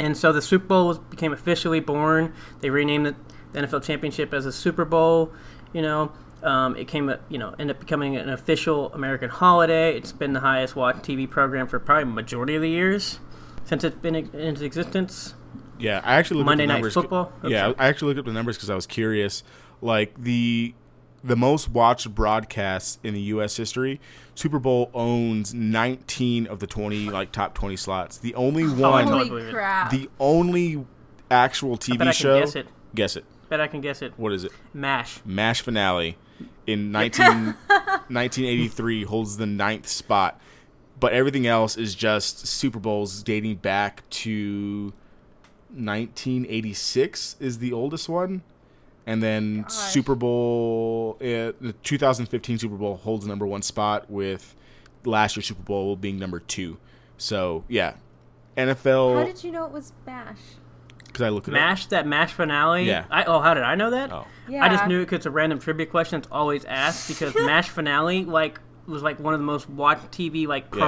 [0.00, 2.32] And so the Super Bowl became officially born.
[2.60, 3.14] They renamed
[3.52, 5.30] the NFL championship as a Super Bowl.
[5.74, 9.94] You know, um, it came, you know, ended up becoming an official American holiday.
[9.94, 13.20] It's been the highest watched TV program for probably majority of the years
[13.66, 15.34] since it's been in existence.
[15.78, 16.94] Yeah, I actually looked Monday up the Night numbers.
[16.94, 17.32] Football?
[17.44, 17.78] Yeah, Okay.
[17.78, 19.42] I actually looked up the numbers because I was curious.
[19.82, 20.74] Like the
[21.22, 23.56] the most watched broadcasts in the U.S.
[23.56, 24.00] history,
[24.34, 28.18] Super Bowl owns 19 of the 20 like top 20 slots.
[28.18, 29.90] The only one, Holy crap.
[29.90, 30.84] the only
[31.30, 32.40] actual TV bet I can show.
[32.40, 32.66] guess it.
[32.94, 33.24] Guess it.
[33.48, 34.12] Bet I can guess it.
[34.16, 34.52] What is it?
[34.72, 35.20] Mash.
[35.24, 36.16] Mash finale
[36.66, 40.40] in 19, 1983 holds the ninth spot,
[40.98, 44.92] but everything else is just Super Bowls dating back to
[45.74, 48.42] 1986 is the oldest one,
[49.10, 49.72] and then Gosh.
[49.72, 54.54] Super Bowl uh, the 2015 Super Bowl holds number one spot with
[55.04, 56.78] last year's Super Bowl being number two.
[57.18, 57.94] So yeah,
[58.56, 59.16] NFL.
[59.16, 60.38] How did you know it was Bash?
[61.06, 62.84] because I looked at Mash that Mash finale.
[62.84, 63.04] Yeah.
[63.10, 64.12] I, oh, how did I know that?
[64.12, 64.26] Oh.
[64.48, 64.64] Yeah.
[64.64, 66.20] I just knew it because it's a random trivia question.
[66.20, 70.46] It's always asked because Mash finale like was like one of the most watched TV
[70.46, 70.80] like Yeah.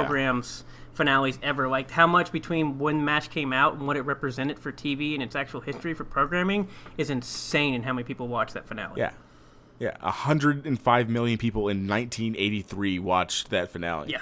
[0.93, 1.67] Programs finales ever.
[1.67, 5.23] Like how much between when Mash came out and what it represented for TV and
[5.23, 7.73] its actual history for programming is insane.
[7.73, 8.93] And how many people watched that finale?
[8.97, 9.11] Yeah.
[9.79, 9.97] Yeah.
[9.99, 14.11] 105 million people in 1983 watched that finale.
[14.11, 14.21] Yeah.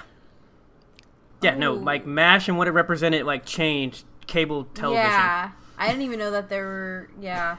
[1.40, 1.54] Yeah.
[1.56, 5.04] No, like Mash and what it represented like changed cable television.
[5.04, 5.50] Yeah.
[5.78, 7.10] I didn't even know that there were.
[7.20, 7.56] Yeah.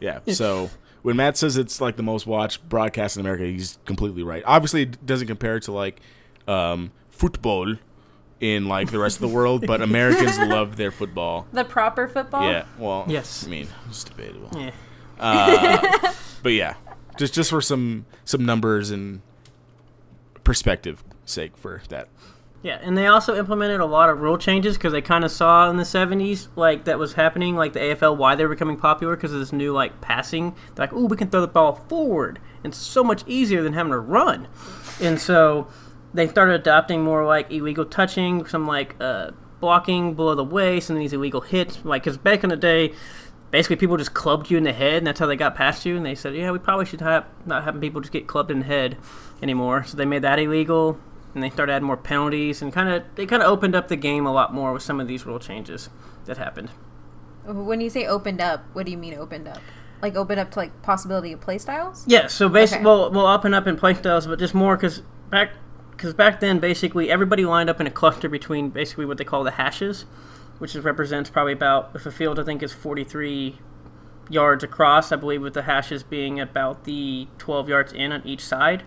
[0.00, 0.20] Yeah.
[0.28, 0.70] So
[1.02, 4.42] when Matt says it's like the most watched broadcast in America, he's completely right.
[4.46, 6.00] Obviously, it doesn't compare to like
[6.48, 7.76] um, football
[8.42, 11.46] in like the rest of the world, but Americans love their football.
[11.52, 12.50] The proper football?
[12.50, 12.64] Yeah.
[12.76, 13.46] Well, Yes.
[13.46, 14.50] I mean, it's debatable.
[14.60, 14.72] Yeah.
[15.18, 16.74] Uh, but yeah,
[17.16, 19.22] just just for some some numbers and
[20.42, 22.08] perspective sake for that.
[22.64, 25.68] Yeah, and they also implemented a lot of rule changes because they kind of saw
[25.68, 29.16] in the 70s like that was happening, like the AFL, why they were becoming popular
[29.16, 30.54] because of this new like passing.
[30.74, 33.72] They're like, oh, we can throw the ball forward, and it's so much easier than
[33.72, 34.46] having to run.
[35.00, 35.66] And so
[36.14, 41.00] they started adopting more like illegal touching, some like uh, blocking below the waist, and
[41.00, 41.84] these illegal hits.
[41.84, 42.92] Like, because back in the day,
[43.50, 45.96] basically people just clubbed you in the head, and that's how they got past you.
[45.96, 48.60] And they said, yeah, we probably should have not having people just get clubbed in
[48.60, 48.96] the head
[49.42, 49.84] anymore.
[49.84, 50.98] So they made that illegal,
[51.34, 53.96] and they started adding more penalties, and kind of they kind of opened up the
[53.96, 55.88] game a lot more with some of these rule changes
[56.26, 56.70] that happened.
[57.44, 59.58] When you say opened up, what do you mean opened up?
[60.00, 62.04] Like opened up to like possibility of play styles?
[62.06, 62.86] Yeah, so basically, Okay.
[62.86, 65.50] well, we'll up and up in play styles, but just more because back
[66.02, 69.44] because back then, basically, everybody lined up in a cluster between basically what they call
[69.44, 70.04] the hashes,
[70.58, 73.58] which is, represents probably about if a field I think is forty three
[74.28, 78.44] yards across, I believe, with the hashes being about the twelve yards in on each
[78.44, 78.82] side.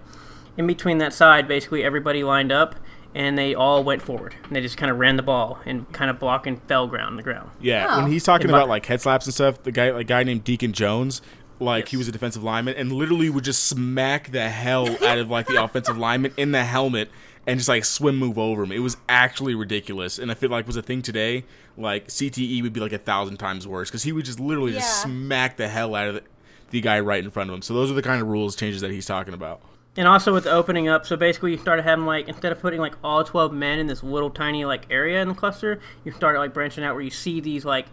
[0.58, 2.76] In between that side, basically, everybody lined up.
[3.18, 4.36] And they all went forward.
[4.44, 7.16] And they just kind of ran the ball and kind of blocking fell ground on
[7.16, 7.50] the ground.
[7.62, 8.02] Yeah, Oh.
[8.02, 10.74] when he's talking about like head slaps and stuff, the guy, like guy named Deacon
[10.74, 11.22] Jones,
[11.60, 15.30] like he was a defensive lineman and literally would just smack the hell out of
[15.30, 17.10] like the offensive lineman in the helmet
[17.48, 18.72] and just like swim move over him.
[18.72, 21.46] It was actually ridiculous, and I feel like was a thing today.
[21.78, 25.02] Like CTE would be like a thousand times worse because he would just literally just
[25.02, 26.24] smack the hell out of the,
[26.72, 27.62] the guy right in front of him.
[27.62, 29.62] So those are the kind of rules changes that he's talking about.
[29.98, 32.82] And also with the opening up, so basically you started having like instead of putting
[32.82, 36.40] like all twelve men in this little tiny like area in the cluster, you started
[36.40, 37.86] like branching out where you see these like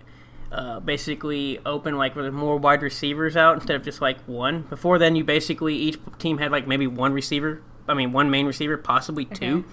[0.52, 4.62] uh, basically open like with more wide receivers out instead of just like one.
[4.62, 7.62] Before then, you basically each team had like maybe one receiver.
[7.88, 9.58] I mean, one main receiver, possibly two.
[9.58, 9.68] Okay.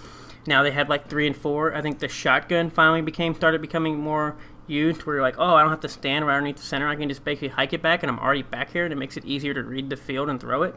[0.48, 1.76] Now they had like three and four.
[1.76, 4.38] I think the shotgun finally became started becoming more
[4.68, 6.88] used, where you're like, oh, I don't have to stand right underneath the center.
[6.88, 9.18] I can just basically hike it back, and I'm already back here, and it makes
[9.18, 10.76] it easier to read the field and throw it.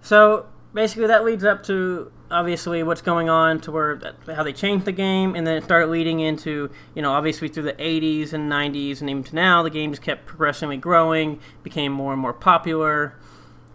[0.00, 4.00] So basically that leads up to obviously what's going on to where
[4.34, 7.62] how they changed the game, and then it started leading into you know obviously through
[7.62, 11.92] the 80s and 90s and even to now the game just kept progressively growing, became
[11.92, 13.18] more and more popular,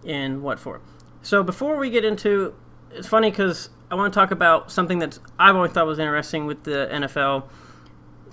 [0.05, 0.81] and what for.
[1.21, 2.53] So before we get into,
[2.91, 6.45] it's funny because I want to talk about something that I've always thought was interesting
[6.45, 7.49] with the NFL,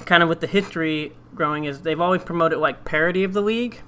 [0.04, 3.80] kind of with the history growing is they've always promoted like parity of the league,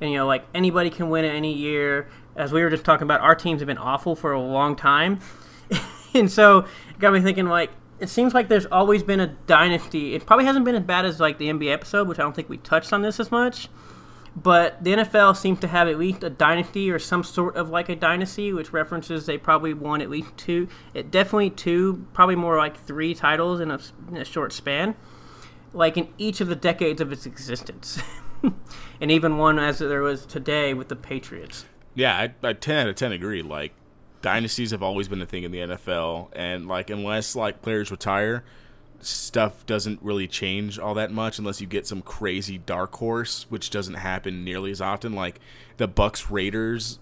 [0.00, 2.08] and you know like anybody can win it any year.
[2.34, 5.20] As we were just talking about, our teams have been awful for a long time,
[6.14, 7.70] and so it got me thinking like
[8.02, 10.14] it seems like there's always been a dynasty.
[10.14, 12.48] It probably hasn't been as bad as like the NBA episode, which I don't think
[12.48, 13.68] we touched on this as much.
[14.34, 17.88] But the NFL seems to have at least a dynasty or some sort of like
[17.88, 22.56] a dynasty, which references they probably won at least two, it definitely two, probably more
[22.56, 24.96] like three titles in a, in a short span,
[25.72, 28.00] like in each of the decades of its existence,
[29.00, 31.66] and even one as there was today with the Patriots.
[31.94, 33.42] Yeah, I, I ten out of ten agree.
[33.42, 33.72] Like
[34.22, 38.44] dynasties have always been a thing in the NFL, and like unless like players retire,
[39.00, 43.70] stuff doesn't really change all that much unless you get some crazy dark horse, which
[43.70, 45.12] doesn't happen nearly as often.
[45.12, 45.40] Like
[45.76, 46.98] the Bucs Raiders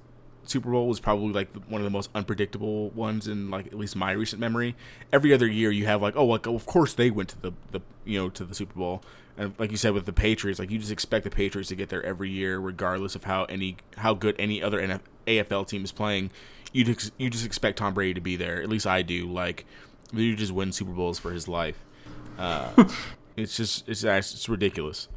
[0.50, 3.94] Super Bowl was probably like one of the most unpredictable ones in like at least
[3.94, 4.74] my recent memory.
[5.12, 7.80] Every other year you have like oh like of course they went to the the
[8.04, 9.02] you know to the Super Bowl
[9.38, 11.88] and like you said with the Patriots like you just expect the Patriots to get
[11.88, 15.92] there every year regardless of how any how good any other NF, AFL team is
[15.92, 16.30] playing.
[16.72, 18.60] You just you just expect Tom Brady to be there.
[18.60, 19.30] At least I do.
[19.30, 19.64] Like
[20.12, 21.84] you just win Super Bowls for his life.
[22.38, 22.84] Uh,
[23.36, 25.08] it's just it's it's ridiculous.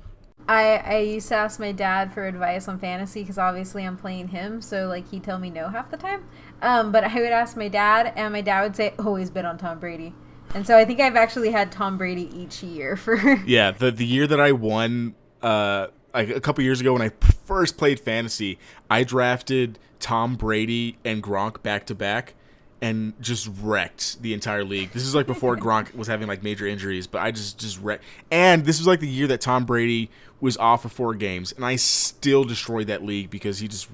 [0.48, 4.30] I, I used to ask my dad for advice on fantasy because obviously I'm playing
[4.30, 6.26] him, so like he'd tell me no half the time.
[6.62, 9.58] Um, but I would ask my dad, and my dad would say, "Always bet on
[9.58, 10.14] Tom Brady."
[10.54, 13.16] And so I think I've actually had Tom Brady each year for.
[13.46, 17.12] yeah, the the year that I won, uh, like a couple years ago when I
[17.46, 22.36] first played fantasy, I drafted Tom Brady and Gronk back to back
[22.84, 24.92] and just wrecked the entire league.
[24.92, 28.04] This is like before Gronk was having like major injuries, but I just just wrecked.
[28.30, 31.64] And this was like the year that Tom Brady was off for four games, and
[31.64, 33.88] I still destroyed that league because he just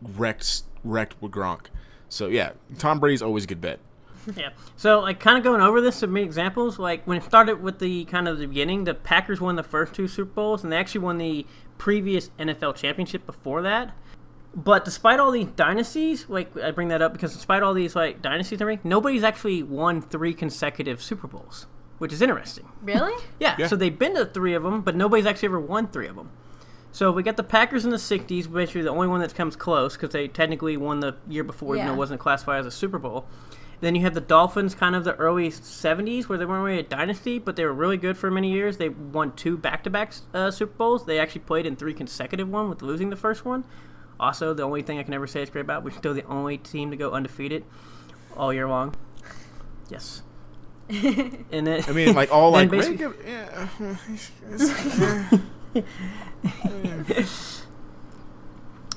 [0.00, 1.66] wrecked wrecked with Gronk.
[2.08, 3.80] So yeah, Tom Brady's always a good bet.
[4.36, 4.50] Yeah.
[4.76, 8.06] So like kind of going over this some examples, like when it started with the
[8.06, 11.02] kind of the beginning, the Packers won the first two Super Bowls, and they actually
[11.02, 11.46] won the
[11.78, 13.94] previous NFL championship before that.
[14.56, 18.22] But despite all these dynasties, like I bring that up because despite all these like
[18.22, 21.66] dynasties and everything, nobody's actually won three consecutive Super Bowls,
[21.98, 22.66] which is interesting.
[22.82, 23.12] Really?
[23.38, 23.66] yeah, Yeah.
[23.66, 26.30] So they've been to three of them, but nobody's actually ever won three of them.
[26.90, 29.94] So we got the Packers in the '60s, basically the only one that comes close
[29.94, 32.98] because they technically won the year before, even though it wasn't classified as a Super
[32.98, 33.26] Bowl.
[33.80, 36.82] Then you have the Dolphins, kind of the early '70s, where they weren't really a
[36.82, 38.78] dynasty, but they were really good for many years.
[38.78, 41.04] They won two back-to-back uh, Super Bowls.
[41.04, 43.64] They actually played in three consecutive one, with losing the first one.
[44.18, 46.58] Also, the only thing I can ever say is great about, we're still the only
[46.58, 47.64] team to go undefeated
[48.36, 48.94] all year long.
[49.90, 50.22] Yes.
[50.88, 53.68] and then I mean, like all like basically- yeah.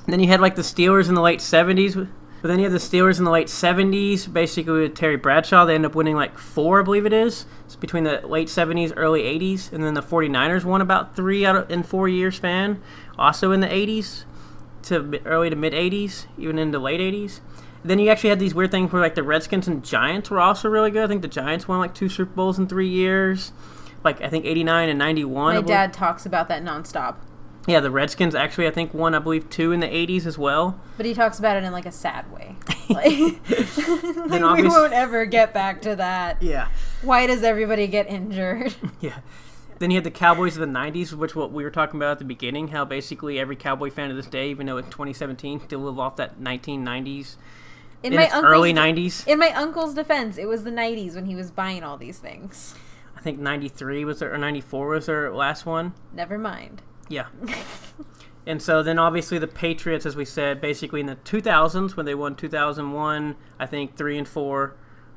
[0.06, 2.08] then you had like the Steelers in the late '70s,
[2.42, 5.64] but then you had the Steelers in the late '70s, basically with Terry Bradshaw.
[5.64, 7.44] They end up winning like four, I believe it is.
[7.66, 11.56] It's between the late '70s, early '80s, and then the 49ers won about three out
[11.56, 12.80] of, in four year span,
[13.18, 14.24] also in the '80s
[14.84, 17.40] to early to mid '80s, even into late '80s.
[17.82, 20.68] Then you actually had these weird things where like the Redskins and Giants were also
[20.68, 21.02] really good.
[21.04, 23.52] I think the Giants won like two Super Bowls in three years.
[24.04, 25.54] Like I think '89 and '91.
[25.54, 27.16] My dad talks about that nonstop,
[27.66, 30.80] Yeah, the Redskins actually I think won I believe two in the '80s as well.
[30.96, 32.56] but he talks about it in like a sad way.
[32.90, 33.06] Like,
[34.26, 36.42] like we won't ever get back to that.
[36.42, 36.66] Yeah.
[37.02, 38.74] Why does everybody get injured?
[39.00, 39.18] Yeah.
[39.80, 42.18] Then you had the Cowboys of the '90s, which what we were talking about at
[42.18, 42.68] the beginning.
[42.68, 46.16] How basically every Cowboy fan of this day, even though it's 2017, still live off
[46.16, 47.36] that 1990s,
[48.02, 49.26] In in my early '90s.
[49.26, 52.74] in my uncle's defense, it was the '90s when he was buying all these things.
[53.16, 55.94] I think '93 was their or '94 was their last one.
[56.12, 56.82] Never mind.
[57.08, 57.28] Yeah.
[58.46, 62.14] and so then obviously the Patriots, as we said, basically in the 2000s when they
[62.14, 64.76] won 2001, I think three and four,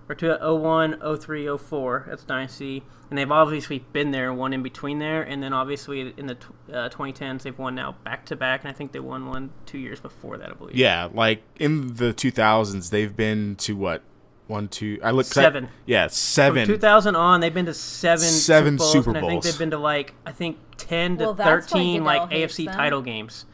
[0.10, 2.06] or two, 01, 03, 04.
[2.10, 6.28] That's dynasty, and they've obviously been there, one in between there, and then obviously in
[6.28, 9.28] the tw- uh, 2010s they've won now back to back, and I think they won
[9.28, 10.76] one two years before that, I believe.
[10.76, 14.02] Yeah, like in the 2000s, they've been to what?
[14.48, 15.00] One, two.
[15.02, 15.70] I look Seven.
[15.86, 16.68] yeah, From seven.
[16.68, 19.72] 2000 on, they've been to seven Seven Super Bowls, Super and I think they've been
[19.72, 22.76] to like I think 10 to Well, 13 like AFC them.
[22.76, 23.46] title games.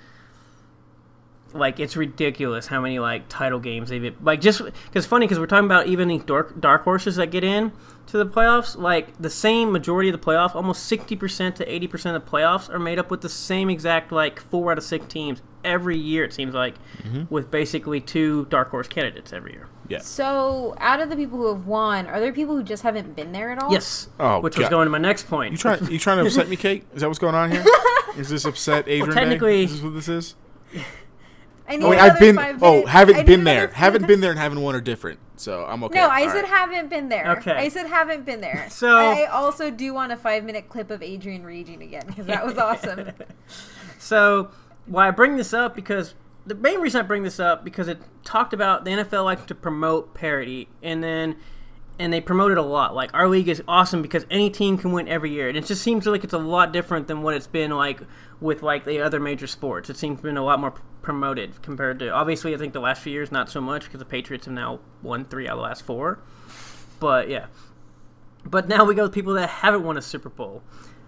[1.53, 5.47] Like it's ridiculous how many like title games they've like just because funny because we're
[5.47, 7.71] talking about even the dark dark horses that get in
[8.05, 12.25] to the playoffs like the same majority of the playoffs almost 60% to 80% of
[12.25, 15.41] the playoffs are made up with the same exact like four out of six teams
[15.63, 17.23] every year it seems like mm-hmm.
[17.29, 19.99] with basically two dark horse candidates every year Yeah.
[19.99, 23.31] So, out of the people who have won, are there people who just haven't been
[23.31, 23.71] there at all?
[23.71, 25.85] yes Oh, which was going to my next point You trying?
[25.91, 26.85] You trying to upset me, Kate?
[26.93, 27.63] Is that what's going on here?
[28.17, 29.09] Is this upset Adrian?
[29.09, 29.15] Day?
[29.15, 30.35] technically- is this what this is?
[31.69, 32.35] I Oh, wait, I've been.
[32.35, 33.67] five Oh, haven't been there.
[33.67, 35.19] Haven't been there and haven't won are different.
[35.35, 35.99] So I'm okay.
[35.99, 36.45] No, I All said right.
[36.47, 37.37] haven't been there.
[37.37, 37.51] Okay.
[37.51, 38.65] I said haven't been there.
[38.71, 42.45] So- I also do want a five minute clip of Adrian raging again because that
[42.45, 43.11] was awesome.
[43.99, 44.51] So
[44.85, 46.15] why I bring this up because
[46.45, 49.55] the main reason I bring this up because it talked about the NFL likes to
[49.55, 51.35] promote parity and then
[51.99, 52.95] and they promote it a lot.
[52.95, 55.49] Like our league is awesome because any team can win every year.
[55.49, 58.01] And it just seems like it's a lot different than what it's been like
[58.39, 59.89] with like the other major sports.
[59.89, 63.11] It seems been a lot more promoted compared to obviously I think the last few
[63.11, 65.83] years not so much because the Patriots have now won 3 out of the last
[65.83, 66.19] 4.
[66.99, 67.47] But yeah.
[68.45, 70.63] But now we go with people that haven't won a Super Bowl.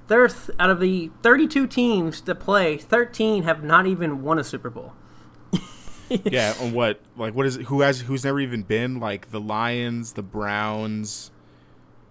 [0.08, 4.70] There's out of the 32 teams that play, 13 have not even won a Super
[4.70, 4.94] Bowl.
[6.32, 6.53] Yeah.
[6.59, 6.99] On what?
[7.18, 7.57] Like, what is?
[7.57, 7.64] it?
[7.64, 8.01] Who has?
[8.01, 8.99] Who's never even been?
[8.99, 11.32] Like the Lions, the Browns.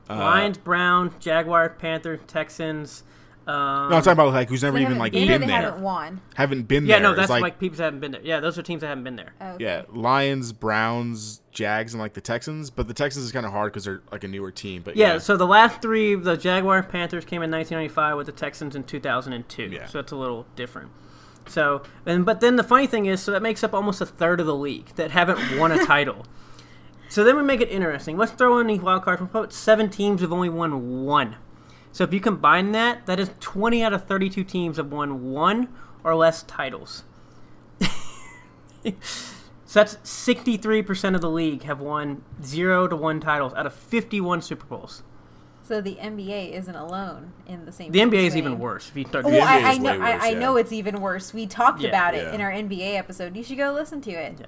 [0.08, 3.04] Uh, Lions, Brown, Jaguar, Panther, Texans.
[3.46, 5.62] Um, No, I'm talking about like who's never even like been, been there.
[5.62, 6.20] haven't won.
[6.34, 7.02] Haven't been yeah, there.
[7.02, 8.20] Yeah, no, that's like, like, people that haven't been there.
[8.22, 9.32] Yeah, those are teams that haven't been there.
[9.40, 9.64] Okay.
[9.64, 12.70] yeah, Lions, Browns, Jags, and like the Texans.
[12.70, 14.82] But the Texans is kind of hard because they're like a newer team.
[14.82, 18.32] But Yeah, yeah, so the last three, the Jaguar Panthers came in 1995 with the
[18.32, 19.62] Texans in 2002.
[19.64, 19.86] Yeah.
[19.86, 20.90] So that's a little different.
[21.46, 24.40] So, and but then the funny thing is, so that makes up almost a third
[24.40, 26.24] of the league that haven't won a title.
[27.08, 28.16] So then we make it interesting.
[28.16, 29.20] Let's throw in the wild cards.
[29.20, 31.36] We'll put seven teams have only won one.
[31.92, 35.68] So if you combine that, that is 20 out of 32 teams have won one
[36.04, 37.02] or less titles.
[37.80, 38.92] so
[39.72, 44.66] that's 63% of the league have won zero to one titles out of 51 Super
[44.66, 45.02] Bowls.
[45.70, 47.92] So the NBA isn't alone in the same.
[47.92, 48.44] The NBA is swing.
[48.44, 48.88] even worse.
[48.88, 49.84] If you start, Oh, The I, NBA I is know.
[49.92, 50.38] way worse, I, I yeah.
[50.40, 51.32] know it's even worse.
[51.32, 51.90] We talked Yeah.
[51.90, 52.32] about it Yeah.
[52.34, 53.36] in our NBA episode.
[53.36, 54.34] You should go listen to it.
[54.40, 54.46] Yeah.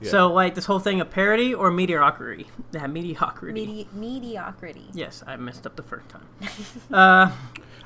[0.00, 0.10] Yeah.
[0.12, 2.46] So like this whole thing of parody or mediocrity.
[2.72, 3.60] Yeah, mediocrity.
[3.66, 4.84] Medi- mediocrity.
[4.92, 6.26] yes, I messed up the first time.
[6.92, 7.32] uh,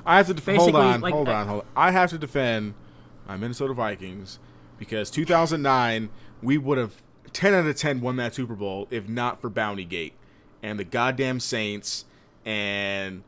[0.05, 1.67] I have to def- hold on, like, hold on, hold on.
[1.75, 2.75] I have to defend
[3.27, 4.37] my Minnesota Vikings
[4.77, 6.09] because 2009
[6.43, 7.01] we would have
[7.33, 10.13] 10 out of 10 won that Super Bowl if not for Bounty Gate
[10.61, 12.05] and the goddamn Saints
[12.45, 13.23] and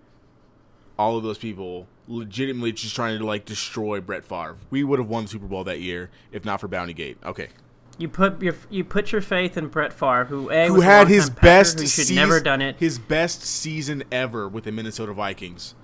[0.97, 4.57] all of those people legitimately just trying to like destroy Brett Favre.
[4.70, 7.18] We would have won the Super Bowl that year if not for Bounty Gate.
[7.26, 7.49] Okay.
[7.97, 11.30] you put your you put your faith in Brett Favre, who a Who had his
[11.30, 12.78] Packer, best who should season, never done it.
[12.80, 15.76] His best season ever with the Minnesota Vikings.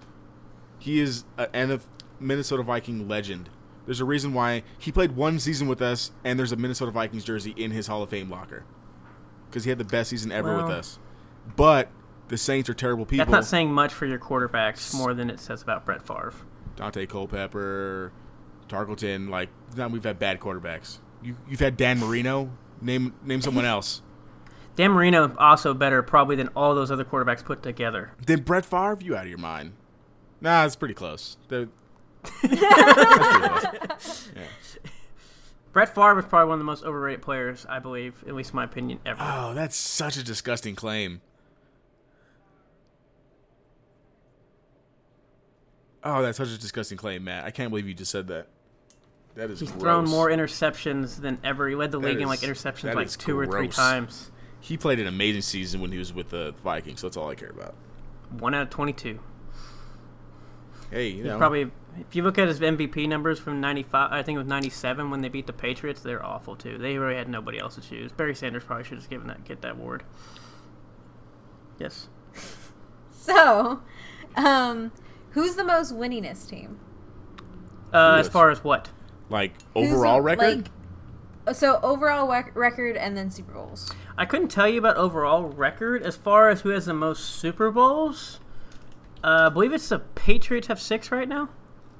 [0.79, 1.79] He is a
[2.19, 3.49] Minnesota Viking legend.
[3.85, 7.23] There's a reason why he played one season with us, and there's a Minnesota Vikings
[7.25, 8.63] jersey in his Hall of Fame locker
[9.49, 10.99] because he had the best season ever with us.
[11.55, 11.89] But
[12.33, 13.23] the Saints are terrible people.
[13.23, 16.33] That's not saying much for your quarterbacks more than it says about Brett Favre.
[16.75, 18.11] Dante Culpepper,
[18.67, 19.29] Tarkenton.
[19.29, 20.97] Like, now we've had bad quarterbacks.
[21.21, 22.49] You, you've had Dan Marino.
[22.81, 24.01] Name name someone else.
[24.75, 28.13] Dan Marino also better probably than all those other quarterbacks put together.
[28.25, 29.73] Then Brett Favre, you out of your mind?
[30.41, 31.37] Nah, it's pretty close.
[31.49, 31.69] They're-
[32.23, 34.31] pretty close.
[34.35, 34.41] Yeah.
[35.71, 38.55] Brett Favre is probably one of the most overrated players, I believe, at least in
[38.55, 39.19] my opinion, ever.
[39.21, 41.21] Oh, that's such a disgusting claim.
[46.03, 47.45] Oh, that's such a disgusting claim, Matt.
[47.45, 48.47] I can't believe you just said that.
[49.35, 49.81] That is He's gross.
[49.81, 51.67] thrown more interceptions than ever.
[51.67, 54.29] He led the That league in like interceptions like is two or three times.
[54.59, 57.01] He played an amazing season when he was with the Vikings.
[57.01, 57.73] So that's all I care about.
[58.37, 59.19] One out of twenty-two.
[60.91, 64.35] Hey, you know, Probably, if you look at his MVP numbers from '95, I think
[64.35, 66.01] it was '97 when they beat the Patriots.
[66.01, 66.77] They're awful too.
[66.77, 68.11] They really had nobody else to choose.
[68.11, 70.03] Barry Sanders probably should have given that get that award.
[71.79, 72.09] Yes.
[73.15, 73.79] So,
[74.35, 74.91] um,
[75.33, 76.79] who's the most winningest team?
[77.93, 78.89] Uh, as far as what?
[79.29, 80.57] like Who's overall record.
[80.57, 80.67] like-
[81.45, 83.91] uh, so overall rec- record and then Super Bowls.
[84.17, 87.69] I couldn't tell you about overall record as far as who has the most Super
[87.71, 88.39] Bowls.
[89.23, 91.49] Uh, I believe it's the Patriots have six right now,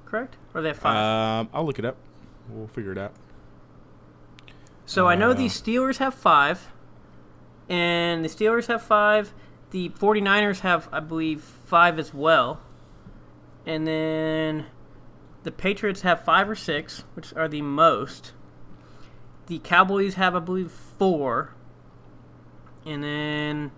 [0.05, 0.35] correct?
[0.53, 0.95] Or they have five?
[0.95, 1.97] um, I'll look it up.
[2.49, 3.13] We'll figure it out.
[4.85, 6.69] so I know uh, the Steelers have five,
[7.69, 9.33] and the Steelers have five.
[9.71, 12.61] The 49ers have, I believe, five as well.
[13.65, 14.65] And then
[15.43, 18.33] the Patriots have five or six, which are the most.
[19.47, 21.53] The Cowboys have, I believe, four.
[22.85, 23.71] And then,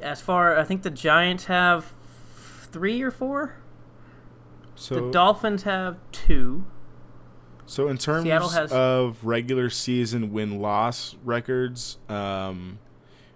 [0.00, 1.92] as far, I think the Giants have
[2.70, 3.56] three or four.
[4.74, 6.66] So The Dolphins have two.
[7.66, 12.78] So in terms has- of regular season win loss records, um,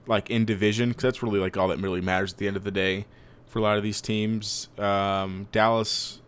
[0.06, 2.64] like in division, because that's really like all that really matters at the end of
[2.64, 3.06] the day
[3.49, 4.68] for a lot of these teams.
[4.78, 6.20] Um, Dallas,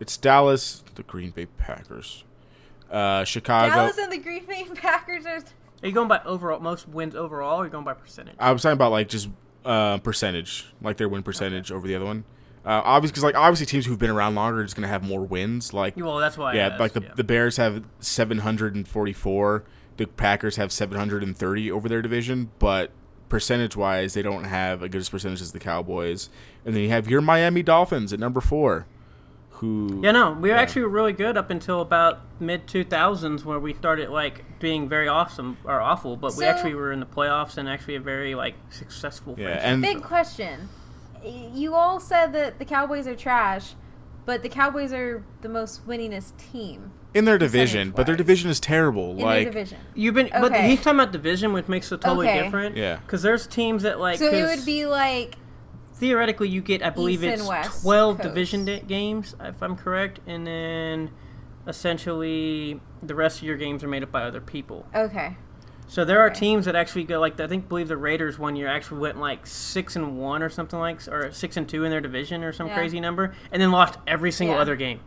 [0.00, 2.24] it's Dallas, the Green Bay Packers,
[2.90, 3.74] uh, Chicago.
[3.74, 5.42] Dallas and the Green Bay Packers are.
[5.80, 8.34] Are you going by overall most wins overall, or are you going by percentage?
[8.38, 9.28] I was talking about like just
[9.64, 12.24] uh, percentage, like their win percentage over the other one.
[12.64, 15.22] Uh, obviously, because like obviously teams who've been around longer are just gonna have more
[15.22, 15.72] wins.
[15.72, 16.54] Like well, that's why.
[16.54, 17.14] Yeah, asked, like the yeah.
[17.14, 19.64] the Bears have 744.
[19.96, 22.90] The Packers have 730 over their division, but
[23.28, 26.28] percentage wise, they don't have a good percentage as the Cowboys.
[26.64, 28.86] And then you have your Miami Dolphins at number four,
[29.50, 30.60] who Yeah, no, we were Yeah.
[30.62, 35.56] actually really good up until about mid 2000s where we started like being very awesome
[35.64, 39.34] or awful, but we actually were in the playoffs and actually a very like successful.
[39.38, 39.64] yeah, franchise.
[39.72, 40.68] and Big question.
[41.24, 43.74] You all said that the Cowboys are trash,
[44.24, 48.60] but the Cowboys are the most winningest team in their division, but their division is
[48.60, 49.12] terrible.
[49.12, 49.78] in like their division.
[49.94, 50.68] You've been, but Okay.
[50.68, 52.42] he's talking about division, which makes it totally Okay.
[52.42, 52.76] different.
[52.76, 52.96] Yeah.
[52.96, 54.18] because there's teams that like.
[54.18, 55.36] So it 'cause would be like
[55.94, 58.28] theoretically you get, I believe East it's West 12 Coast.
[58.28, 61.10] division da- games, if I'm correct, and then
[61.66, 64.86] essentially the rest of your games are made up by other people.
[64.94, 65.36] okay.
[65.90, 66.40] So there are Okay.
[66.40, 69.46] teams that actually go like I think believe the Raiders one year actually went like
[69.46, 72.66] six and one or something like or six and two in their division or some
[72.66, 72.74] Yeah.
[72.74, 74.60] crazy number, and then lost every single Yeah.
[74.62, 75.00] other game.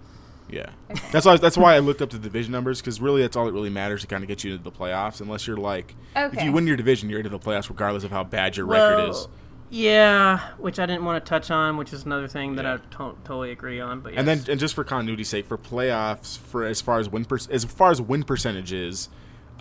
[0.49, 0.69] Yeah,
[1.11, 3.53] that's why that's why I looked up the division numbers because really that's all that
[3.53, 5.21] really matters to kind of get you into the playoffs.
[5.21, 8.23] Unless you're like, if you win your division, you're into the playoffs regardless of how
[8.23, 9.27] bad your record is.
[9.69, 12.73] Yeah, which I didn't want to touch on, which is another thing that Yeah.
[12.73, 14.01] I to- totally agree on.
[14.01, 17.23] But And then, and just for continuity's sake, for playoffs, for as far as win
[17.23, 19.07] per- as far as win percentages,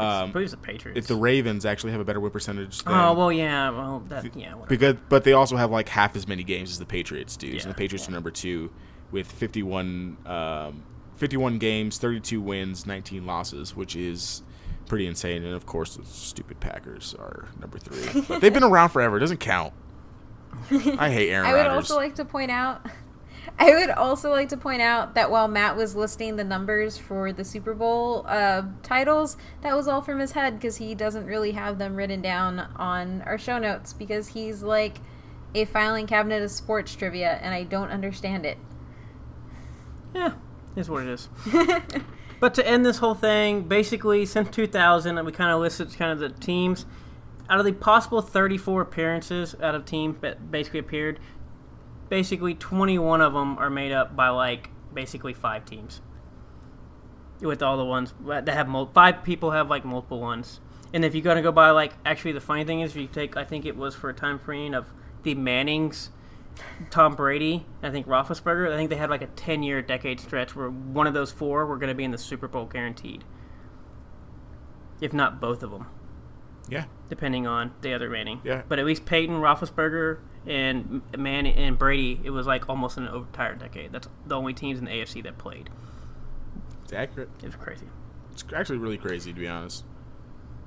[0.01, 0.99] I um, believe it's the Patriots.
[0.99, 4.37] if the Ravens actually have a better win percentage, than, oh well, yeah, well that
[4.37, 4.55] yeah.
[4.55, 4.67] Whatever.
[4.67, 7.47] because but they also have like half as many games as the Patriots do.
[7.47, 8.11] Yeah, so the Patriots yeah.
[8.11, 8.73] are number two
[9.11, 10.83] with 51, um,
[11.17, 14.43] 51 games, 32 wins, 19 losses, which is
[14.87, 15.45] pretty insane.
[15.45, 18.23] And of course, the stupid Packers are number three.
[18.29, 19.17] But they've been around forever.
[19.17, 19.73] It doesn't count.
[20.71, 21.91] I hate Aaron I would Rodgers.
[21.91, 22.85] also like to point out
[23.59, 27.33] I would also like to point out that while Matt was listing the numbers for
[27.33, 31.53] the Super Bowl uh, titles, that was all from his head because he doesn't really
[31.53, 34.99] have them written down on our show notes because he's like
[35.55, 38.59] a filing cabinet of sports trivia and I don't understand it.
[40.15, 40.33] Yeah,
[40.77, 41.29] is what it is.
[42.41, 46.19] but to end this whole thing, basically since 2000, we kind of listed kind of
[46.19, 46.87] the teams.
[47.49, 51.19] Out of the possible 34 appearances out of teams that basically appeared,
[52.09, 56.01] basically 21 of them are made up by like basically five teams.
[57.41, 60.61] With all the ones that have mul- five people have like multiple ones,
[60.93, 63.37] and if you're gonna go by like actually the funny thing is if you take
[63.37, 64.87] I think it was for a time frame of
[65.23, 66.11] the Mannings
[66.91, 68.73] Tom Brady, I think Roethlisberger.
[68.73, 71.77] I think they had like a ten-year decade stretch where one of those four were
[71.77, 73.25] going to be in the Super Bowl guaranteed,
[75.01, 75.87] if not both of them,
[76.69, 78.41] yeah, depending on the other Manning.
[78.45, 78.63] Yeah.
[78.69, 83.55] But at least Peyton, Roethlisberger, and Man and Brady, it was like almost an entire
[83.55, 83.93] decade.
[83.93, 85.71] That's the only teams in the AFC that played.
[86.85, 87.29] it's accurate.
[87.43, 87.87] It's crazy.
[88.33, 89.85] It's actually really crazy to be honest.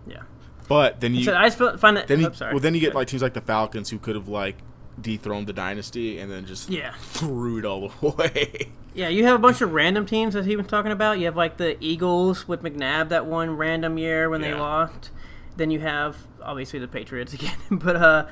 [0.08, 0.24] Yeah.
[0.68, 2.08] But then you so I just find that.
[2.08, 2.54] then you oh, sorry.
[2.54, 4.58] well then you get like teams like the Falcons who could have like
[5.00, 6.94] dethroned the dynasty and then just Yeah.
[7.00, 8.70] threw it all away.
[8.94, 11.18] Yeah, you have a bunch of random teams that he was talking about.
[11.20, 14.60] You have like the Eagles with McNabb that one random year when they Yeah.
[14.62, 15.10] lost.
[15.58, 18.28] Then you have obviously the Patriots again, but uh,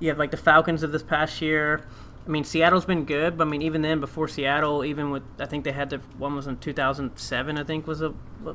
[0.00, 1.84] you have like the Falcons of this past year.
[2.26, 5.44] I mean, Seattle's been good, but I mean, even then, before Seattle, even with I
[5.46, 7.58] think they had the one was in 2007.
[7.58, 8.10] I think was a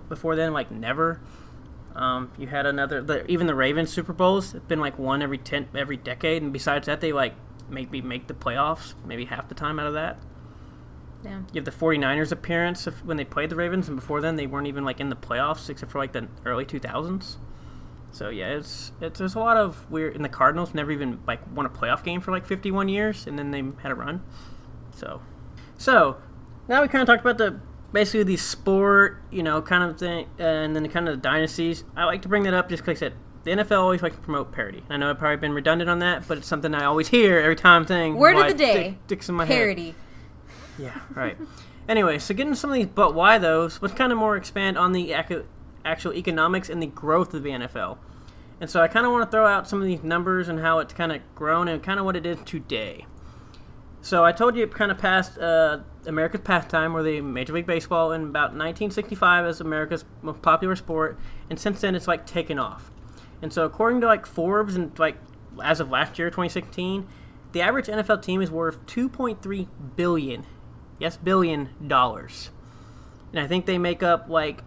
[0.10, 1.20] before then, like never.
[1.96, 4.54] Um, you had another, the, even the Ravens Super Bowls.
[4.56, 7.34] It's been like one every ten every decade, and besides that, they like
[7.70, 10.20] maybe make the playoffs, maybe half the time out of that.
[11.24, 11.40] Yeah.
[11.52, 14.48] You have the 49ers appearance of when they played the Ravens, and before then they
[14.48, 17.38] weren't even like in the playoffs except for like the early 2000s.
[18.12, 20.16] So yeah, it's it's there's a lot of weird.
[20.16, 23.38] And the Cardinals never even like won a playoff game for like 51 years, and
[23.38, 24.24] then they had a run.
[24.96, 25.22] So,
[25.78, 26.18] so
[26.68, 27.60] now we kind of talked about the
[27.92, 31.84] basically the sport, you know, kind of thing, and then the kind of the dynasties.
[31.96, 33.14] I like to bring that up just because I said
[33.44, 34.84] the NFL always likes to promote parody.
[34.90, 37.56] I know I've probably been redundant on that, but it's something I always hear every
[37.56, 37.86] time.
[37.86, 38.84] Thing Word of the day.
[38.84, 39.54] Dick, Dick's in my head.
[39.54, 39.96] Parody.
[40.78, 41.38] Yeah, right.
[41.88, 43.82] anyway, so getting some of these, but why those?
[43.82, 45.44] Let's kind of more expand on the ac-
[45.84, 47.98] actual economics and the growth of the NFL.
[48.62, 50.80] And so I kind of want to throw out some of these numbers and how
[50.80, 53.06] it's kind of grown and kind of what it is today.
[54.02, 57.66] So I told you it kind of passed uh, America's pastime, or the Major League
[57.66, 61.20] Baseball, in about 1965 as America's most popular sport,
[61.50, 62.92] and since then it's like taken off.
[63.42, 65.18] And so according to like Forbes and like
[65.64, 67.08] as of last year, 2016,
[67.52, 70.46] the average NFL team is worth 2.3 billion,
[71.00, 72.52] yes, billion dollars.
[73.32, 74.64] And I think they make up like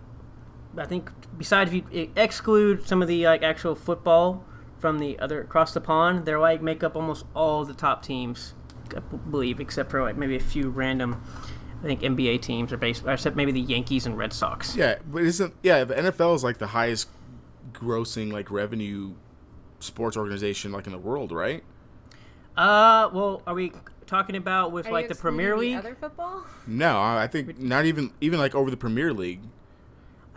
[0.77, 4.45] I think besides if you exclude some of the like actual football
[4.79, 8.55] from the other across the pond, they're like make up almost all the top teams,
[8.97, 11.23] I believe, except for like maybe a few random.
[11.83, 14.77] I think NBA teams are based, except maybe the Yankees and Red Sox.
[14.77, 17.09] Yeah, but isn't yeah the NFL is like the highest
[17.73, 19.13] grossing like revenue
[19.81, 21.63] sports organization like in the world, right?
[22.57, 23.73] Uh, well, are we
[24.07, 25.73] talking about with Are like the Premier League?
[25.75, 26.45] the other football?
[26.67, 29.41] No, I I think not even even like over the Premier League.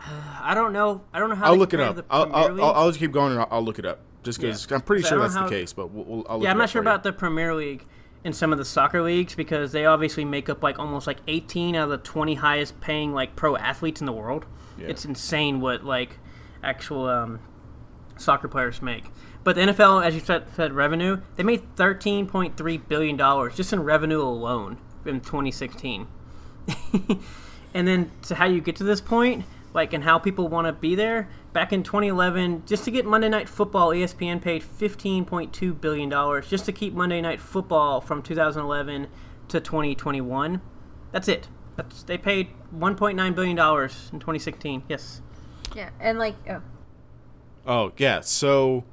[0.40, 1.02] I don't know.
[1.12, 1.46] I don't know how.
[1.46, 2.04] I'll look it up.
[2.10, 4.70] I'll, I'll, I'll, I'll just keep going and I'll, I'll look it up just because
[4.70, 5.72] I'm pretty So sure that's know the case.
[5.72, 6.90] But we'll, we'll, I'll look yeah, it I'm up not sure for you.
[6.90, 7.84] about the Premier League
[8.24, 11.76] and some of the soccer leagues because they obviously make up like almost like 18
[11.76, 14.46] out of the 20 highest paying like pro athletes in the world.
[14.78, 14.88] Yeah.
[14.88, 16.18] It's insane what like
[16.66, 17.40] actual um,
[18.16, 19.04] soccer players make.
[19.44, 23.82] But the NFL, as you said, said revenue, they made 13.3 billion dollars just in
[23.82, 26.08] revenue alone in 2016.
[27.74, 30.72] and then to how you get to this point, like and how people want to
[30.72, 31.28] be there.
[31.52, 36.64] Back in 2011, just to get Monday Night Football, ESPN paid 15.2 billion dollars just
[36.66, 39.06] to keep Monday Night Football from 2011
[39.48, 40.60] to 2021.
[41.12, 41.48] That's it.
[41.76, 44.82] That's, they paid 1.9 billion dollars in 2016.
[44.88, 45.20] Yes.
[45.74, 46.62] Yeah, and like, oh,
[47.66, 48.84] Oh yeah, so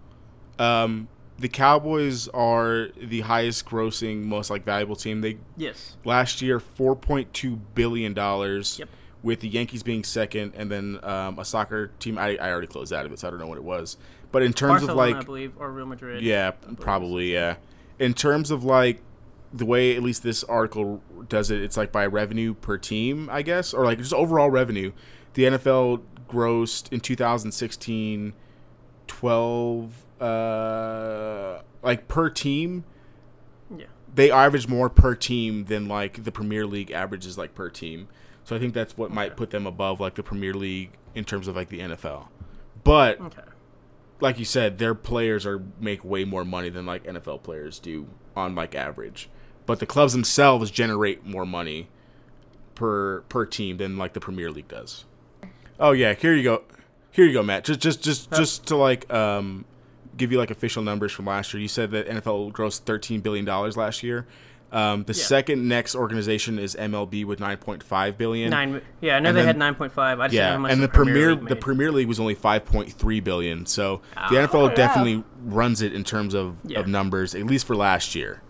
[0.58, 1.08] um,
[1.38, 5.22] the Cowboys are the highest grossing, most like valuable team.
[5.22, 5.96] They Yes.
[6.06, 8.80] last year four point two billion dollars.
[8.80, 8.90] Yep.
[9.22, 12.18] With the Yankees being second, and then um, a soccer team.
[12.18, 13.96] I, I already closed out of it, so I don't know what it was.
[14.34, 16.22] But in terms Barcelona, of I like, believe, or Real Madrid.
[16.22, 17.56] yeah, probably yeah.
[18.00, 19.02] In terms of like
[19.54, 23.44] the way at least this article does it, it's like by revenue per team, I
[23.44, 24.92] guess, or like just overall revenue.
[25.36, 28.34] The NFL grossed in 2016
[29.08, 32.84] 12 uh like per team
[33.76, 33.86] Yeah.
[34.14, 38.08] they average more per team than like the Premier League averages like per team.
[38.46, 41.48] So I think that's what might put them above like the Premier League in terms
[41.48, 42.28] of like the NFL.
[42.84, 43.42] But Okay.
[44.20, 48.08] like you said, their players are make way more money than like NFL players do
[48.36, 49.30] on like average.
[49.66, 51.88] But the clubs themselves generate more money
[52.76, 55.06] per per team than like the Premier League does.
[55.84, 56.64] Oh yeah, here you go.
[57.12, 57.66] Here you go, Matt.
[57.66, 59.66] Just just just just to like um
[60.18, 61.62] give you like official numbers from last year.
[61.62, 64.26] You said that NFL grossed 13 billion dollars last year.
[64.72, 65.24] Um, the Yeah.
[65.26, 68.50] second next organization is MLB with 9.5 billion.
[68.50, 68.82] Nine.
[69.02, 70.20] Yeah, I know And they then- had 9.5.
[70.20, 71.56] I just don't know Yeah, how much and the, Premier Premier the.
[71.56, 73.68] Premier League was only 5.3 billion.
[73.68, 74.76] So the Oh, NFL yeah.
[74.76, 76.80] definitely runs it in terms of, Yeah.
[76.80, 78.42] of numbers, at least for last year,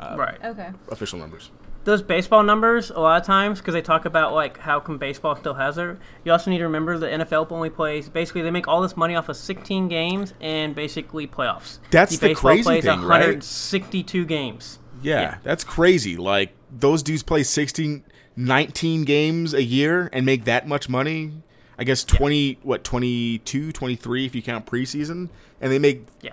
[0.00, 0.38] right.
[0.44, 0.68] okay.
[0.92, 1.50] official numbers.
[1.88, 5.34] Those baseball numbers a lot of times because they talk about like how come baseball
[5.36, 5.96] still has it.
[6.22, 9.16] You also need to remember the NFL only plays basically they make all this money
[9.16, 11.78] off of 16 games and basically playoffs.
[11.90, 13.20] That's the baseball crazy plays thing, right?
[13.20, 14.78] 162 games.
[15.02, 15.38] Yeah, Yeah.
[15.42, 16.16] that's crazy.
[16.18, 18.04] Like those dudes play 16,
[18.36, 21.32] 19 games a year and make that much money.
[21.78, 25.30] I guess 20, what, 22, 23 if you count preseason.
[25.60, 26.32] And they make Yeah.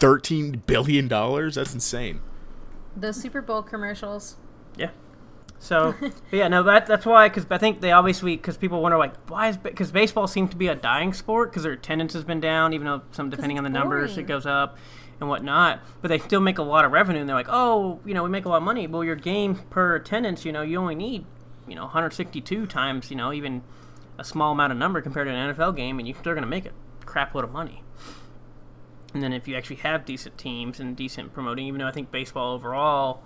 [0.00, 1.08] $13 billion.
[1.08, 2.20] That's insane.
[2.94, 4.36] The Super Bowl commercials.
[4.76, 4.90] Yeah.
[5.58, 8.98] So, but yeah, no, that that's why because I think they obviously because people wonder
[8.98, 12.24] like why is because baseball seems to be a dying sport because their attendance has
[12.24, 14.76] been down even though some depending on the it's numbers it goes up
[15.20, 18.12] and whatnot, but they still make a lot of revenue and they're like oh you
[18.12, 20.78] know we make a lot of money well your game per attendance you know you
[20.78, 21.24] only need
[21.68, 23.62] you know 162 times you know even
[24.18, 26.66] a small amount of number compared to an NFL game and you they're gonna make
[26.66, 26.72] a
[27.04, 27.82] crap load of money.
[29.14, 32.10] And then if you actually have decent teams and decent promoting, even though I think
[32.10, 33.22] baseball overall,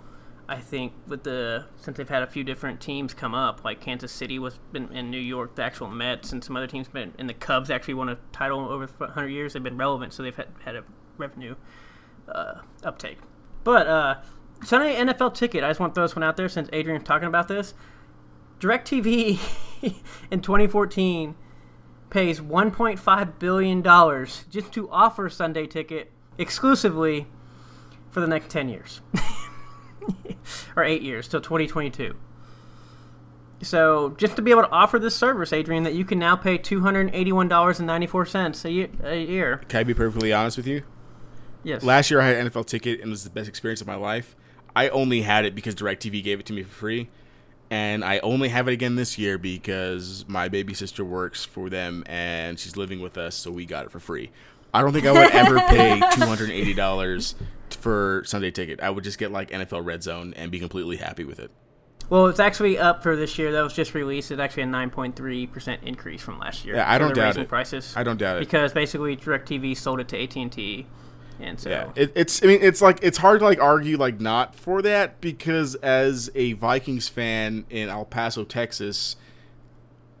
[0.49, 4.11] I think with the since they've had a few different teams come up, like Kansas
[4.11, 7.29] City was been in New York, the actual Mets and some other teams been and
[7.29, 9.53] the Cubs actually won a title over 100 years.
[9.53, 10.83] They've been relevant, so they've had, had a
[11.17, 11.55] revenue
[12.29, 13.17] uh, uptake.
[13.65, 14.15] But uh,
[14.63, 17.27] Sunday NFL ticket, I just want to throw this one out there since Adrian's talking
[17.27, 17.73] about this.
[18.59, 19.39] DirecTV
[20.31, 21.35] in 2014
[22.09, 27.27] pays 1.5 billion dollars just to offer Sunday ticket exclusively
[28.11, 29.01] for the next 10 years
[30.75, 32.15] or 8 years till 2022.
[33.61, 36.59] So, just to be able to offer this service, Adrian, that you can now pay
[36.59, 39.57] $281.94 a year, a year.
[39.67, 40.83] Can I be perfectly honest with you?
[41.63, 41.83] Yes.
[41.83, 43.95] Last year I had an NFL ticket and it was the best experience of my
[43.95, 44.35] life.
[44.75, 47.09] I only had it because DirecTV gave it to me for free.
[47.69, 52.03] And I only have it again this year because my baby sister works for them
[52.05, 54.31] and she's living with us, so we got it for free.
[54.73, 57.35] I don't think I would ever pay two hundred and eighty dollars
[57.75, 58.81] for Sunday ticket.
[58.81, 61.51] I would just get like NFL Red Zone and be completely happy with it.
[62.09, 63.51] Well, it's actually up for this year.
[63.51, 64.31] That was just released.
[64.31, 66.75] It's actually a 9.3% increase from last year.
[66.75, 67.49] Yeah, I don't doubt it.
[67.49, 67.93] prices.
[67.97, 68.39] I don't doubt it.
[68.39, 70.85] because basically DirecTV sold it to AT&T.
[71.39, 72.43] And so Yeah, it, it's.
[72.43, 76.31] I mean, it's like it's hard to like argue like not for that because as
[76.33, 79.17] a Vikings fan in El Paso, Texas,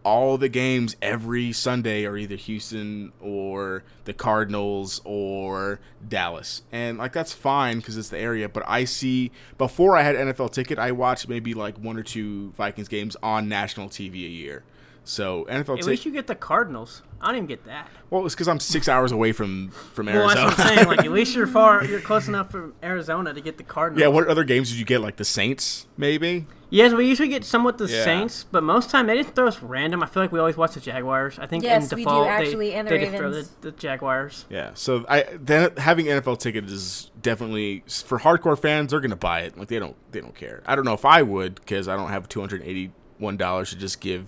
[0.07, 6.61] all the games every Sunday are either Houston or the Cardinals or Dallas.
[6.71, 10.53] And like that's fine cuz it's the area, but I see before I had NFL
[10.53, 14.63] ticket, I watched maybe like one or two Vikings games on national TV a year.
[15.07, 15.85] So NFL At ticket.
[15.85, 17.01] least you get the Cardinals.
[17.21, 17.87] I don't even get that.
[18.09, 20.47] Well, it's because I'm six hours away from from Well, Arizona.
[20.47, 20.87] that's what I'm saying.
[20.89, 24.01] Like, at least you're far, you're close enough from Arizona to get the Cardinals.
[24.01, 24.07] yeah.
[24.07, 24.99] What other games did you get?
[25.01, 26.45] Like the Saints, maybe.
[26.69, 28.03] Yes, we usually get somewhat the Yeah.
[28.03, 30.03] Saints, but most time they just throw us random.
[30.03, 31.39] I feel like we always watch the Jaguars.
[31.39, 33.47] I think Yes, in we do, default actually, they, and the they just throw the,
[33.61, 34.45] the Jaguars.
[34.49, 34.71] Yeah.
[34.73, 38.91] So I then having NFL ticket is definitely for hardcore fans.
[38.91, 39.57] They're gonna buy it.
[39.57, 40.61] Like they don't they don't care.
[40.65, 43.69] I don't know if I would because I don't have two hundred eighty one dollars
[43.71, 44.25] to just give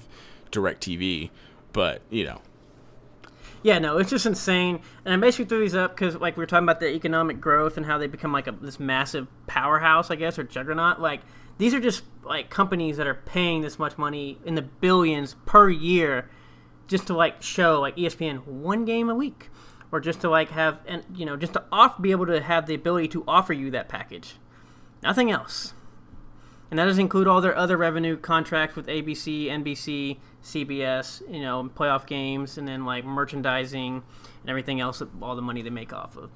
[0.51, 1.29] Direct TV.
[1.73, 2.41] But you know,
[3.61, 4.81] Yeah, no, it's just insane.
[5.05, 7.77] And I basically threw these up because, like, we were talking about the economic growth
[7.77, 10.99] and how they become like a, this massive powerhouse, I guess, or juggernaut.
[10.99, 11.21] Like,
[11.57, 15.69] these are just like companies that are paying this much money in the billions per
[15.69, 16.29] year
[16.87, 19.49] just to like show like ESPN one game a week,
[19.91, 22.65] or just to like have and you know just to off be able to have
[22.65, 24.35] the ability to offer you that package.
[25.03, 25.73] Nothing else.
[26.69, 31.69] And that doesn't include all their other revenue contracts with ABC, NBC, CBS, you know,
[31.75, 34.03] playoff games, and then like merchandising
[34.41, 36.29] and everything else, all the money they make off of.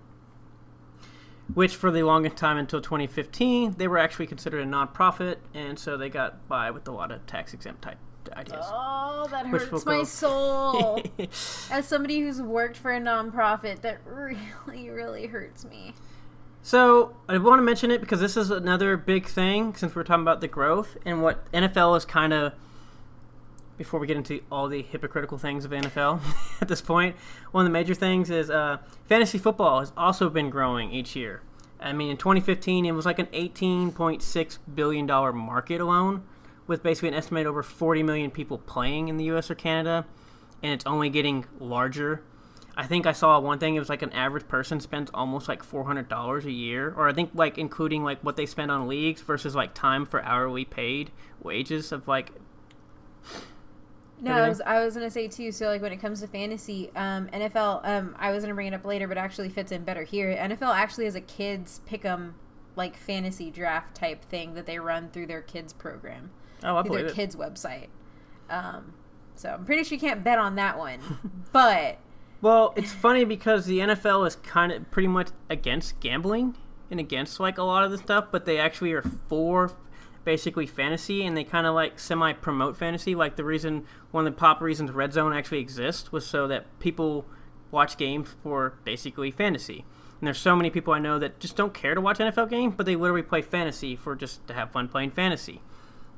[1.54, 5.98] Which, for the longest time until 2015, they were actually considered a nonprofit, and so
[5.98, 7.98] they got by with a lot of tax exempt type
[8.36, 8.66] ideas.
[8.70, 11.04] Oh, that hurts will my go- soul.
[11.72, 15.94] As somebody who's worked for a nonprofit, that really, really hurts me.
[16.66, 20.22] So I want to mention it because this is another big thing since we're talking
[20.22, 22.54] about the growth and what NFL is kind of.
[23.76, 26.22] Before we get into all the hypocritical things of NFL
[26.62, 27.16] at this point,
[27.52, 28.78] one of the major things is uh,
[29.10, 31.42] fantasy football has also been growing each year.
[31.82, 36.24] I mean, in 2015, it was like an 18.6 billion dollar market alone,
[36.68, 39.52] with basically an estimated over 40 million people playing in the U.S.
[39.52, 40.06] or Canada,
[40.62, 42.24] and it's only getting larger.
[42.76, 43.76] I think I saw one thing.
[43.76, 47.08] It was like an average person spends almost like four hundred dollars a year, or
[47.08, 50.66] I think like including like what they spend on leagues versus like time for hourly
[50.66, 51.12] paid
[51.42, 52.32] wages of like
[54.20, 55.52] No, I was I was gonna say too.
[55.52, 58.74] So like when it comes to fantasy, um, NFL, um, I was gonna bring it
[58.74, 60.36] up later, but actually fits in better here.
[60.36, 62.34] NFL actually has a kids pick'em
[62.76, 66.32] like fantasy draft type thing that they run through their kids program,
[66.64, 67.14] oh I through believe their it.
[67.14, 67.88] kids website.
[68.50, 68.94] Um,
[69.36, 71.00] so I'm pretty sure you can't bet on that one,
[71.52, 71.98] but
[72.44, 76.58] Well, it's funny because the NFL is kind of pretty much against gambling
[76.92, 79.72] and against like a lot of the stuff, but they actually are for
[80.26, 83.16] basically fantasy and they kind of like semi promote fantasy.
[83.16, 86.66] Like the reason, one of the pop reasons Red Zone actually exists was so that
[86.82, 87.26] people
[87.72, 89.86] watch games for basically fantasy.
[90.20, 92.74] And there's so many people I know that just don't care to watch NFL games,
[92.76, 95.62] but they literally play fantasy for just to have fun playing fantasy.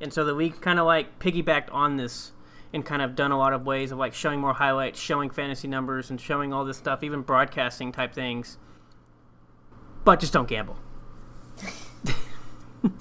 [0.02, 2.32] And so the league kind of like piggybacked on this
[2.76, 5.68] and kind of done a lot of ways of like showing more highlights, showing fantasy
[5.68, 8.58] numbers, and showing all this stuff, even broadcasting type things.
[10.04, 10.78] But just don't gamble.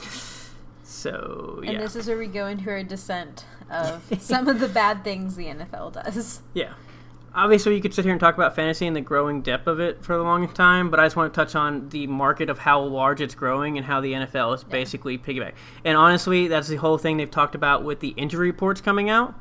[0.84, 1.72] so yeah.
[1.72, 5.36] and this is where we go into our descent of some of the bad things
[5.36, 6.40] the NFL does.
[6.54, 6.72] yeah.
[7.36, 10.04] Obviously, you could sit here and talk about fantasy and the growing depth of it
[10.04, 12.80] for the longest time, but I just want to touch on the market of how
[12.80, 15.54] large it's growing and how the NFL is basically piggyback.
[15.84, 19.34] And honestly, that's the whole thing they've talked about with the injury reports coming out.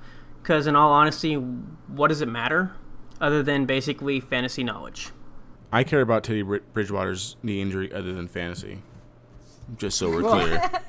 [0.44, 2.74] Because in all honesty, what does it matter
[3.22, 5.10] other than basically fantasy knowledge?
[5.72, 8.84] I care about Teddy Bridgewater's knee injury other than fantasy.
[9.78, 10.62] Just so we're clear.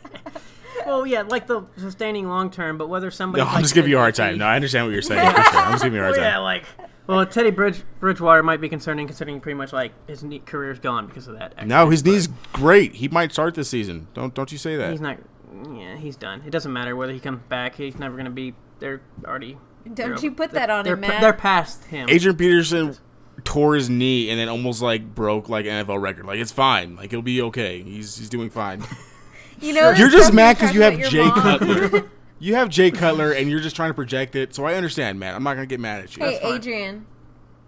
[0.86, 3.96] Well, yeah, like the sustaining long term, but whether somebody No, I'm just giving you
[3.96, 4.36] a hard time.
[4.36, 5.30] No, I understand what you're saying.
[5.34, 5.60] For sure.
[5.60, 6.64] I'm just giving you a hard Well, yeah, like
[7.06, 11.06] well, Teddy Bridge Bridgewater might be concerning, considering pretty much like his knee, career's gone
[11.06, 11.52] because of that.
[11.52, 12.94] accident, No, his knee's great.
[12.96, 14.08] He might start this season.
[14.12, 14.90] Don't don't you say that.
[14.90, 15.18] He's not.
[15.72, 16.42] Yeah, he's done.
[16.46, 17.76] It doesn't matter whether he comes back.
[17.76, 18.54] He's never going to be.
[18.78, 19.58] They're already.
[19.84, 21.20] Don't they're- you put that on they're, him, pa- Matt.
[21.20, 22.08] They're past him.
[22.08, 22.96] Adrian Peterson
[23.44, 26.24] tore his knee and then almost like broke like NFL record.
[26.26, 26.96] Like it's fine.
[26.96, 27.82] Like it'll be okay.
[27.82, 28.84] He's he's doing fine.
[29.60, 31.40] You know, You're just mad because you have Jay mom?
[31.40, 32.10] Cutler.
[32.40, 34.52] You have Jay Cutler and you're just trying to project it.
[34.54, 35.34] So I understand, man.
[35.34, 36.24] I'm not gonna get mad at you.
[36.24, 36.40] Hey.
[36.42, 37.06] Adrian.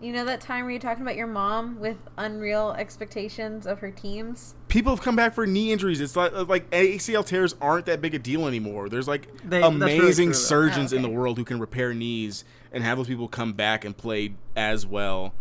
[0.01, 3.91] You know that time where you're talking about your mom with unreal expectations of her
[3.91, 4.55] teams?
[4.69, 6.03] People have come back for knee injuries.
[6.03, 8.91] It's like like ACL tears aren't that big a deal anymore.
[8.91, 11.95] There's like They- that's really amazing true, surgeons Oh, in the world who can repair
[11.95, 15.33] knees and have those people come back and play as well,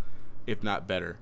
[0.48, 1.18] if not better.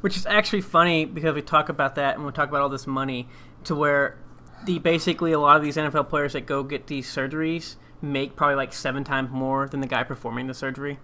[0.00, 2.86] which is actually funny because we talk about that and we talk about all this
[2.86, 3.26] money
[3.62, 4.18] to where
[4.66, 8.56] the basically a lot of these NFL players that go get these surgeries make probably
[8.56, 10.98] like seven times more than the guy performing the surgery.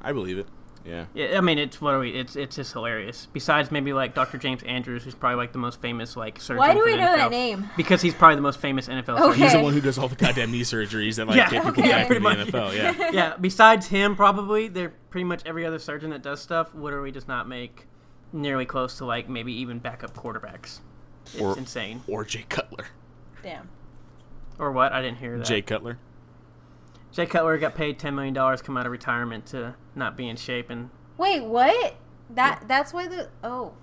[0.00, 0.46] I believe it.
[0.84, 1.04] Yeah.
[1.14, 2.10] Yeah, I mean, it's what are we?
[2.10, 3.28] It's it's just hilarious.
[3.32, 4.36] Besides, maybe like Dr.
[4.38, 6.58] James Andrews, who's probably like the most famous like surgeon.
[6.58, 7.68] Why do we the know that name?
[7.76, 9.20] Because he's probably the most famous NFL Okay.
[9.30, 9.42] surgeon.
[9.42, 11.50] He's the one who does all the goddamn knee surgeries that like Yeah.
[11.50, 11.90] get people Okay.
[11.90, 12.72] back Pretty into the much.
[12.72, 12.76] NFL.
[12.76, 13.10] Yeah.
[13.12, 16.74] yeah, besides him, probably they're pretty much every other surgeon that does stuff.
[16.74, 17.86] Literally does not make
[18.32, 20.80] nearly close to like maybe even backup quarterbacks.
[21.26, 22.02] It's Or- insane.
[22.08, 22.86] Or Jay Cutler.
[23.42, 23.68] Damn.
[24.58, 24.92] Or what?
[24.92, 25.46] I didn't hear that.
[25.46, 25.98] Jay Cutler.
[27.12, 30.36] Jay Cutler got paid ten million dollars come out of retirement to not be in
[30.36, 31.96] shape and Wait, what?
[32.30, 33.74] That that's why the oh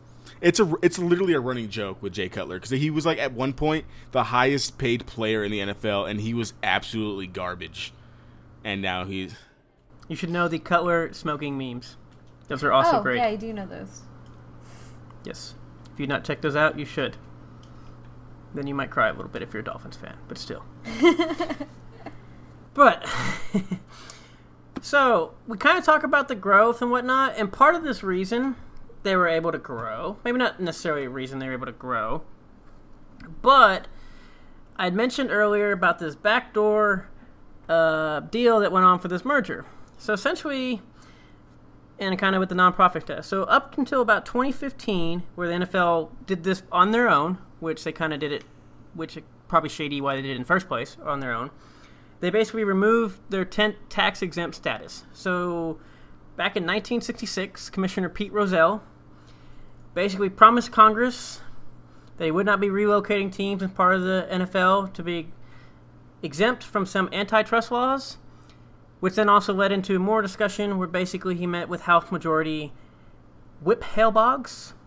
[0.42, 3.34] It's a it's literally a running joke with Jay Cutler because he was like at
[3.34, 7.94] one point the highest paid player in the NFL and he was absolutely garbage,
[8.64, 9.36] and now he's
[10.08, 11.96] you should know the Cutler smoking memes.
[12.48, 13.18] Those are also oh great.
[13.18, 14.02] yeah, I do know those.
[15.24, 15.54] Yes.
[15.94, 17.16] If you've not checked those out, you should.
[18.56, 20.64] Then you might cry a little bit if you're a Dolphins fan, but still.
[22.74, 23.08] but
[24.82, 28.56] so we kind of talk about the growth and whatnot, and part of this reason
[29.04, 32.22] they were able to grow, maybe not necessarily a reason they were able to grow,
[33.42, 33.88] but
[34.78, 37.10] I had mentioned earlier about this backdoor
[37.68, 39.66] uh, deal that went on for this merger.
[39.98, 40.82] So essentially,
[42.00, 43.30] and kind of with the nonprofit test.
[43.30, 47.92] So up until about 2015, where the NFL did this on their own, which they
[47.92, 48.44] kind of did it,
[48.94, 49.18] which
[49.48, 51.52] probably shady why they did it in the first place on their own.
[52.20, 55.06] They basically removed their ten- tax exempt status.
[55.14, 55.80] So
[56.36, 58.84] back in 1966, Commissioner Pete Rozelle
[59.94, 61.42] basically promised Congress
[62.18, 65.32] they would not be relocating teams as part of the NFL to be
[66.22, 68.18] exempt from some antitrust laws
[69.00, 72.74] which then also led into more discussion where basically he met with House Majority
[73.62, 74.74] Whip Hale Boggs.
[74.74, 74.79] I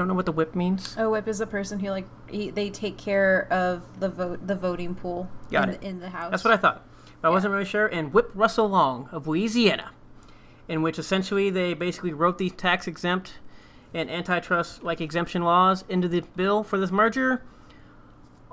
[0.00, 0.96] don't know what the whip means.
[0.96, 4.54] A whip is the person who like he, they take care of the vote the
[4.54, 5.80] voting pool Got in, it.
[5.82, 6.30] The, in the house.
[6.30, 6.86] That's what I thought.
[7.20, 7.86] But I wasn't really sure.
[7.86, 9.90] And Whip Russell Long of Louisiana,
[10.68, 13.34] in which essentially they basically wrote these tax exempt
[13.92, 17.42] and antitrust like exemption laws into the bill for this merger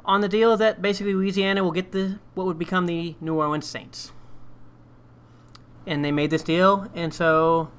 [0.04, 3.66] on the deal that basically Louisiana will get the what would become the New Orleans
[3.66, 4.12] Saints.
[5.86, 7.72] And they made this deal, and so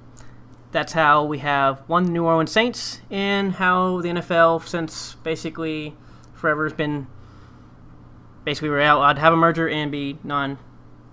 [0.70, 5.94] that's how we have one the New Orleans Saints and how the NFL since basically
[6.34, 7.06] forever has been
[8.44, 10.58] basically we're allowed to have a merger and be non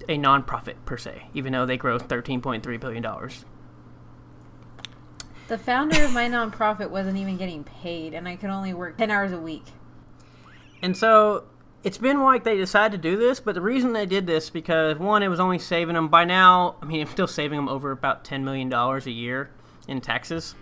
[0.08, 3.46] a non-profit per se, even though they grow thirteen point three billion dollars.
[5.48, 9.12] The founder of my nonprofit wasn't even getting paid, and I could only work ten
[9.12, 9.66] hours a week.
[10.82, 11.46] And so
[11.86, 14.98] it's been like they decided to do this, but the reason they did this because
[14.98, 16.78] one, it was only saving them by now.
[16.82, 19.52] I mean, it's still saving them over about ten million dollars a year
[19.88, 20.56] in taxes,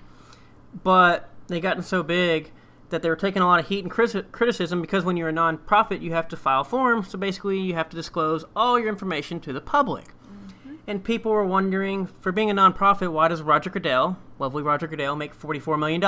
[0.83, 2.51] but they gotten so big
[2.89, 6.01] that they were taking a lot of heat and criticism because when you're a nonprofit,
[6.01, 7.09] you have to file forms.
[7.09, 10.09] So basically, you have to disclose all your information to the public.
[10.09, 10.75] Mm-hmm.
[10.85, 15.15] And people were wondering, for being a nonprofit, why does Roger Goodell, lovely Roger Goodell,
[15.15, 16.01] make $44 million?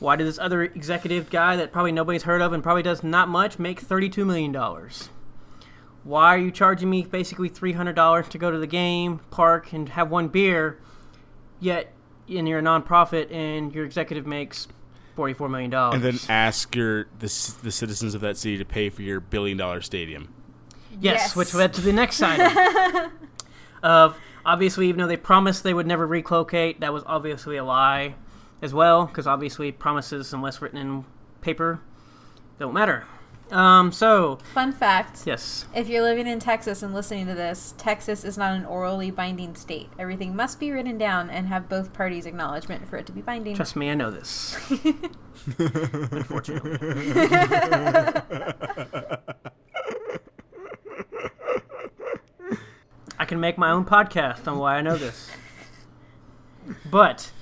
[0.00, 3.28] Why did this other executive guy that probably nobody's heard of and probably does not
[3.28, 4.52] much make $32 million?
[6.02, 10.10] Why are you charging me basically $300 to go to the game, park, and have
[10.10, 10.78] one beer,
[11.60, 11.92] yet
[12.28, 14.68] and you're a nonprofit and your executive makes
[15.18, 15.74] $44 million?
[15.74, 19.58] And then ask your the, the citizens of that city to pay for your billion
[19.58, 20.32] dollar stadium.
[20.98, 21.36] Yes, Yes.
[21.36, 23.12] which led to the next item
[23.82, 28.14] of obviously, even though they promised they would never relocate, that was obviously a lie
[28.62, 31.04] as well, because obviously promises, unless written in
[31.40, 31.80] paper,
[32.58, 33.06] don't matter.
[33.50, 38.22] Um, so Fun fact: yes, If you're living in Texas and listening to this, Texas
[38.22, 39.88] is not an orally binding state.
[39.98, 43.56] Everything must be written down and have both parties' acknowledgement for it to be binding.
[43.56, 44.56] trust me, I know this.
[45.58, 46.78] Unfortunately,
[53.18, 55.28] I can make my own podcast on why I know this.
[56.90, 57.32] But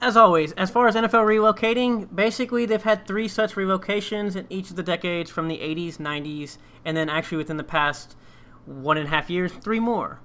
[0.00, 4.70] as always, as far as NFL relocating, basically they've had three such relocations in each
[4.70, 8.16] of the decades from the 80s, 90s, and then actually within the past
[8.66, 10.20] one and a half years, three more.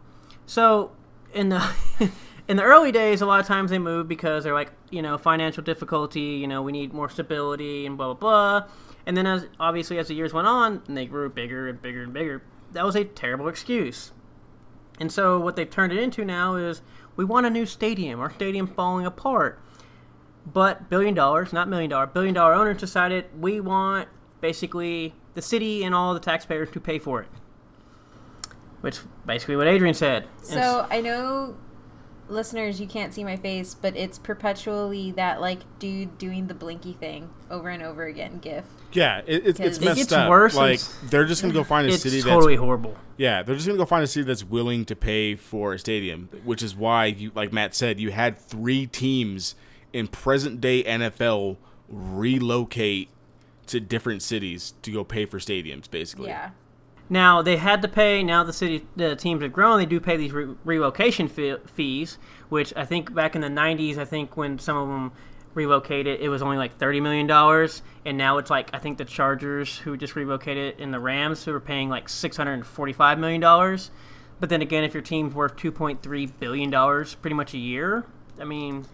[0.46, 0.92] So
[1.34, 1.64] in the
[2.48, 5.18] in the early days, a lot of times they move because they're like, you know,
[5.18, 6.20] financial difficulty.
[6.20, 8.70] You know, we need more stability and blah blah blah.
[9.06, 12.04] And then as obviously as the years went on, and they grew bigger and bigger
[12.04, 12.44] and bigger,
[12.74, 14.12] that was a terrible excuse.
[15.00, 16.82] And so what they've turned it into now is
[17.16, 18.20] we want a new stadium.
[18.20, 19.60] Our stadium falling apart.
[20.46, 24.10] But billion dollars, not million dollar, billion dollar owners decided we want
[24.42, 27.28] basically the city and all the taxpayers to pay for it.
[28.82, 30.28] Which basically what Adrian said.
[30.42, 31.56] So I know,
[32.32, 36.94] listeners, you can't see my face, but it's perpetually that like dude doing the blinky
[36.94, 38.40] thing over and over again.
[38.40, 38.66] GIF.
[38.94, 40.30] Yeah, it, it's it's It messed gets up.
[40.30, 42.18] worse Like they're just gonna go find a city.
[42.18, 42.96] It's city totally that's horrible.
[43.18, 46.30] yeah, they're just gonna go find a city that's willing to pay for a stadium,
[46.44, 49.56] which is why you like Matt said you had three teams
[49.94, 51.58] in present day NFL
[51.90, 53.10] relocate
[53.68, 56.28] to different cities to go pay for stadiums, basically.
[56.30, 56.52] Yeah.
[57.12, 58.24] Now they had to pay.
[58.24, 59.78] Now the city, the teams have grown.
[59.78, 63.98] They do pay these re- relocation fe- fees, which I think back in the '90s,
[63.98, 65.12] I think when some of them
[65.54, 69.04] relocated, it was only like thirty million dollars, and now it's like I think the
[69.04, 73.20] Chargers who just relocated and the Rams who are paying like six hundred and forty-five
[73.20, 73.92] million dollars.
[74.40, 77.58] But then again, if your team's worth two point three billion dollars, pretty much a
[77.58, 78.06] year,
[78.40, 78.86] I mean,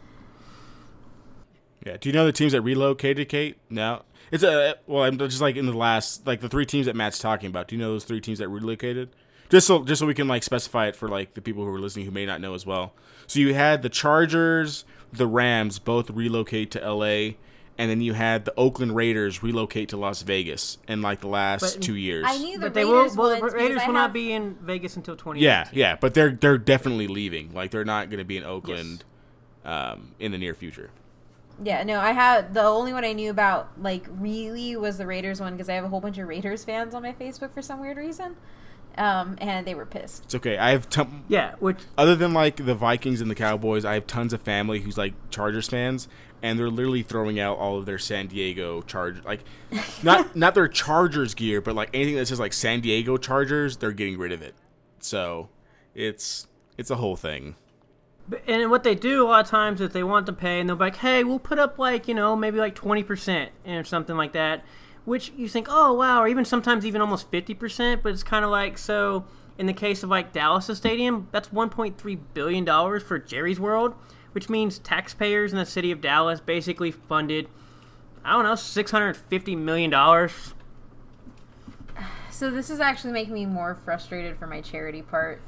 [1.85, 1.97] Yeah.
[1.97, 3.57] Do you know the teams that relocated, Kate?
[3.69, 4.01] No.
[4.31, 5.03] It's a well.
[5.03, 7.67] I'm just like in the last like the three teams that Matt's talking about.
[7.67, 9.09] Do you know those three teams that relocated?
[9.49, 11.79] Just so just so we can like specify it for like the people who are
[11.79, 12.93] listening who may not know as well.
[13.27, 17.37] So you had the Chargers, the Rams both relocate to L.A.
[17.79, 21.75] And then you had the Oakland Raiders relocate to Las Vegas in like the last
[21.75, 22.25] But- two years.
[22.27, 23.03] I knew the but they will.
[23.03, 25.41] Raiders Well, the Raiders will have- not be in Vegas until twenty.
[25.41, 27.53] yeah, yeah, but they're they're definitely leaving.
[27.53, 29.03] Like they're not going to be in Oakland
[29.63, 30.89] um, in the near future.
[31.63, 35.39] Yeah, no, I had the only one I knew about like really was the Raiders
[35.41, 37.79] one because I have a whole bunch of Raiders fans on my Facebook for some
[37.79, 38.35] weird reason,
[38.97, 40.25] um, and they were pissed.
[40.25, 40.57] It's okay.
[40.57, 44.05] I have ton- Yeah, which other than like the Vikings and the Cowboys, I have
[44.07, 46.07] tons of family who's like Chargers fans,
[46.43, 49.43] and they're literally throwing out all of their San Diego Chargers, like
[50.03, 53.91] not not their Chargers gear, but like anything that says like San Diego Chargers, they're
[53.91, 54.53] getting rid of it.
[54.99, 55.49] So
[55.95, 56.47] it's
[56.77, 57.55] it's a whole thing.
[58.45, 60.75] And what they do a lot of times is they want to pay, and they'll
[60.75, 64.17] be like, "Hey, we'll put up like you know maybe like twenty percent or something
[64.17, 64.65] like that,"
[65.05, 68.03] which you think, "Oh wow," or even sometimes even almost fifty percent.
[68.03, 69.25] But it's kind of like so.
[69.57, 73.59] In the case of like Dallas Stadium, that's one point three billion dollars for Jerry's
[73.59, 73.95] World,
[74.33, 77.47] which means taxpayers in the city of Dallas basically funded,
[78.23, 80.53] I don't know, six hundred fifty million dollars.
[82.29, 85.41] So this is actually making me more frustrated for my charity part.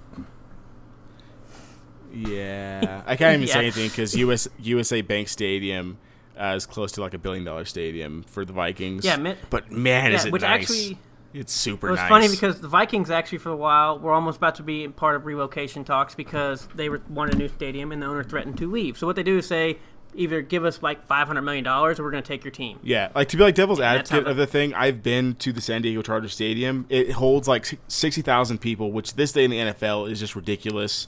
[2.14, 5.98] Yeah, I can't even say anything because US USA Bank Stadium
[6.40, 9.06] uh, is close to like a billion dollar stadium for the Vikings.
[9.06, 10.62] Yeah, mi- but man, is it which nice.
[10.64, 10.98] actually
[11.34, 12.10] it's super It was nice.
[12.10, 15.26] funny because the Vikings actually for a while were almost about to be part of
[15.26, 18.98] relocation talks because they were, wanted a new stadium and the owner threatened to leave.
[18.98, 19.78] So what they do is say
[20.16, 22.80] either give us like five hundred million dollars or we're going to take your team.
[22.82, 24.74] Yeah, like to be like devil's that's advocate the- of the thing.
[24.74, 26.86] I've been to the San Diego Charger Stadium.
[26.90, 31.08] It holds like sixty thousand people, which this day in the NFL is just ridiculous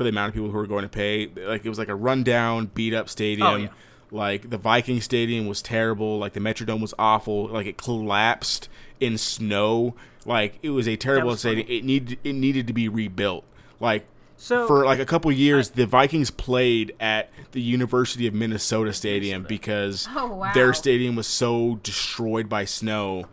[0.00, 1.26] for the amount of people who were going to pay.
[1.26, 3.46] Like it was like a rundown, beat up stadium.
[3.46, 3.68] Oh, yeah.
[4.10, 6.18] Like the Viking Stadium was terrible.
[6.18, 7.48] Like the Metrodome was awful.
[7.48, 9.94] Like it collapsed in snow.
[10.24, 11.66] Like it was a terrible was stadium.
[11.66, 11.78] funny.
[11.78, 13.44] It needed it needed to be rebuilt.
[13.78, 14.06] Like
[14.38, 19.44] So for like a couple years, the Vikings played at the University of Minnesota Stadium
[19.46, 20.52] because Oh, wow.
[20.54, 23.26] their stadium was so destroyed by snow.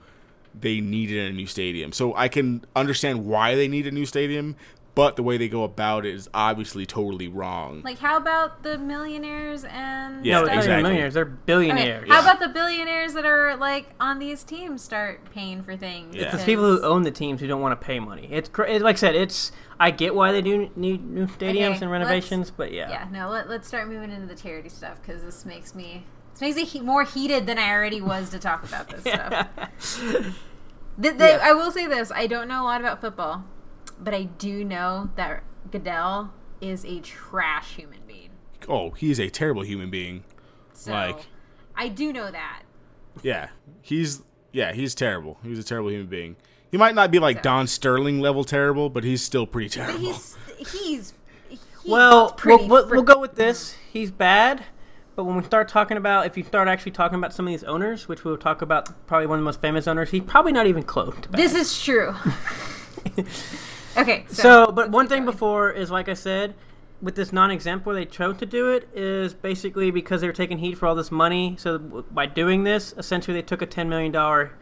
[0.59, 1.91] They needed a new stadium.
[1.91, 4.55] So I can understand why they need a new stadium,
[4.98, 7.82] but the way they go about it is obviously totally wrong.
[7.86, 10.48] Like, how about the millionaires and Yeah, no, stuff?
[10.50, 10.84] they're exactly.
[10.84, 12.10] millionaires; they're Okay, billionaires.
[12.10, 16.16] How about the billionaires that are like on these teams start paying for things?
[16.16, 16.36] Yeah.
[16.36, 18.28] It's people who own the teams who don't want to pay money.
[18.32, 21.76] It's cra- it, like I said, it's I get why they do need new stadiums
[21.76, 23.08] Okay, and renovations, but Yeah, yeah.
[23.12, 23.30] no.
[23.30, 26.68] Let, let's start moving into the charity stuff because this makes me this makes it
[26.70, 29.48] he- more heated than I already was to talk about this stuff.
[31.00, 31.39] The, the, Yeah.
[31.43, 33.43] I will say this: I don't know a lot about football,
[34.00, 38.30] but I do know that Goodell is a trash human being.
[38.68, 40.24] oh, he's a terrible human being.
[40.74, 41.28] So Like-
[41.76, 42.64] I do know that.
[43.22, 43.50] Yeah,
[43.82, 45.38] he's yeah, he's terrible.
[45.43, 46.36] He's a terrible human being.
[46.72, 49.86] He might not be like So- Don Sterling level terrible, but he's still pretty But
[49.86, 50.00] terrible.
[50.00, 51.14] he's he's.
[51.50, 53.76] he's Well, pretty we'll, we'll, we'll go with this.
[53.93, 54.64] He's bad,
[55.16, 57.64] but when we start talking about, if you start actually talking about some of these
[57.64, 60.66] owners, which we'll talk about, probably one of the most famous owners, he's probably not
[60.68, 61.30] even close to.
[61.30, 62.14] This is true.
[63.98, 65.32] okay, so, So, but one thing going.
[65.32, 66.54] before is like I said,
[67.02, 70.58] with this non-exempt where they chose to do it is basically because they were taking
[70.58, 71.56] heat for all this money.
[71.60, 74.54] So by doing this, essentially they took a ten million dollar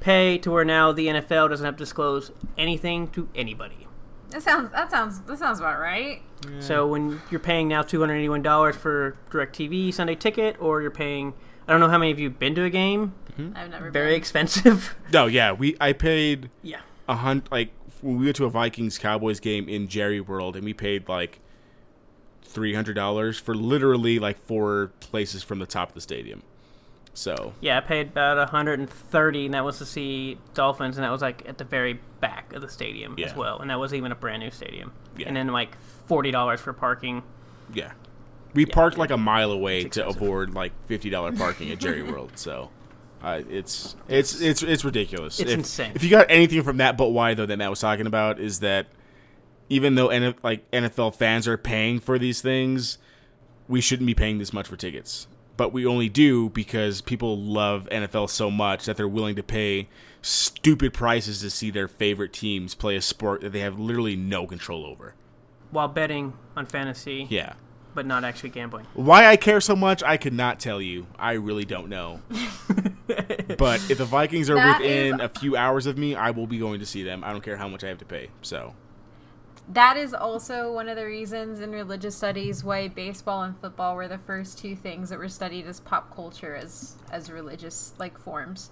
[0.00, 3.86] pay to where now the NFL doesn't have to disclose anything to anybody.
[4.30, 6.20] that sounds that sounds that sounds about right.
[6.58, 10.90] So when you're paying now two hundred eighty-one dollars for DirecTV Sunday ticket, or you're
[10.90, 11.32] paying,
[11.66, 13.14] I don't know how many of you have been to a game.
[13.38, 13.56] Mm-hmm.
[13.56, 14.16] I've never Very been.
[14.18, 14.94] expensive.
[15.12, 16.80] no, yeah, we I paid yeah.
[17.08, 17.70] a hunt like
[18.04, 21.40] when we went to a Vikings Cowboys game in Jerry World and we paid like
[22.42, 26.42] three hundred dollars for literally like four places from the top of the stadium.
[27.14, 31.22] So Yeah, I paid about 130, and that was to see Dolphins, and that was
[31.22, 34.16] like at the very back of the stadium as well, and that was even a
[34.16, 34.92] brand new stadium.
[35.16, 35.28] Yeah.
[35.28, 35.76] And then like
[36.06, 37.22] forty dollars for parking.
[37.72, 37.92] Yeah,
[38.52, 39.00] we Yeah, parked yeah.
[39.00, 42.32] like a mile away to avoid like fifty dollar parking at Jerry World.
[42.34, 42.70] So.
[43.24, 45.40] Uh, it's it's it's it's ridiculous.
[45.40, 45.92] It's if, insane.
[45.94, 48.60] If you got anything from that, but why though that Matt was talking about is
[48.60, 48.86] that
[49.70, 52.98] even though N- like NFL fans are paying for these things,
[53.66, 55.26] we shouldn't be paying this much for tickets.
[55.56, 59.88] But we only do because people love NFL so much that they're willing to pay
[60.20, 64.46] stupid prices to see their favorite teams play a sport that they have literally no
[64.46, 65.14] control over.
[65.70, 67.54] While betting on fantasy, Yeah.
[67.94, 68.86] but not actually gambling.
[68.94, 71.06] Why I care so much, I could not tell you.
[71.18, 72.20] I really don't know.
[73.58, 76.46] but if the Vikings are That within is- a few hours of me, I will
[76.46, 77.22] be going to see them.
[77.24, 78.30] I don't care how much I have to pay.
[78.42, 78.74] So,
[79.68, 84.08] That is also one of the reasons in religious studies why baseball and football were
[84.08, 88.70] the first two things that were studied as pop culture as as religious like forms.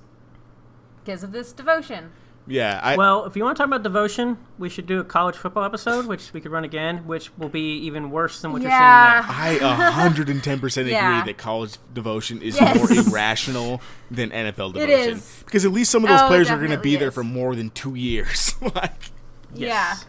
[1.04, 2.12] Because of this devotion.
[2.46, 5.36] Yeah, I Well, if you want to talk about devotion, we should do a college
[5.36, 9.20] football episode, which we could run again, which will be even worse than what Yeah.
[9.20, 9.28] You're
[9.58, 9.88] saying now.
[9.88, 11.24] I 110% agree Yeah.
[11.24, 12.76] that college devotion is Yes.
[12.76, 13.80] more irrational
[14.10, 14.90] than NFL devotion.
[15.16, 15.42] is.
[15.44, 17.24] Because at least some of those Oh, players are going to definitely be there for
[17.24, 18.54] more than two years.
[18.74, 18.92] like,
[19.54, 19.94] you're Yeah.
[19.94, 20.04] that.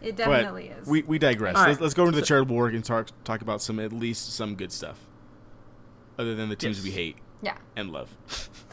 [0.00, 0.86] It but definitely is.
[0.86, 1.56] we, we digress.
[1.56, 1.68] All right.
[1.70, 4.32] Let's, let's go into the So- charitable work and talk talk about some at least
[4.32, 4.96] some good stuff,
[6.18, 6.84] other than the teams Yes.
[6.84, 7.56] we hate yeah.
[7.76, 8.08] and love.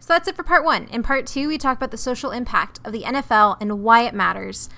[0.00, 0.88] So that's it for part one.
[0.88, 4.14] In part two, we talk about the social impact of the NFL and why it
[4.14, 4.70] matters.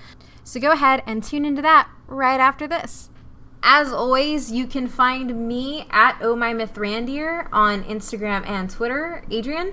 [0.43, 3.09] So go ahead and tune into that right after this.
[3.63, 9.23] As always, you can find me at Oh My Myth Randier on Instagram and Twitter.
[9.31, 9.71] Adrian?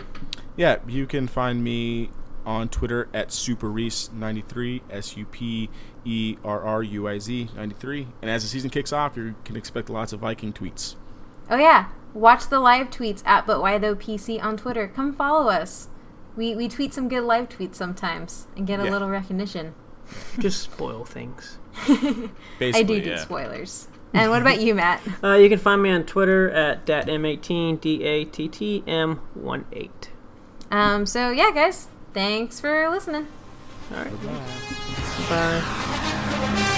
[0.57, 2.11] Yeah, you can find me
[2.47, 5.69] on Twitter at superruiz93, S U P
[6.05, 8.07] E R R U I Z 93.
[8.23, 10.95] And as the season kicks off, you can expect lots of Viking tweets.
[11.51, 14.89] Oh yeah, watch the live tweets at But Why Though PC on Twitter.
[14.89, 15.89] Come follow us.
[16.37, 18.91] We we tweet some good live tweets sometimes and get a Yeah.
[18.91, 19.75] little recognition.
[20.39, 21.59] Just spoil things.
[21.87, 22.31] Basically,
[22.75, 23.19] I do do yeah.
[23.19, 23.89] spoilers.
[24.13, 25.01] And what about you, Matt?
[25.25, 29.91] Uh, you can find me on Twitter at datm18, D-A-T-T-M18.
[30.73, 33.27] Um, so yeah, guys, thanks for listening.
[33.93, 34.23] All right.
[35.29, 36.77] Bye.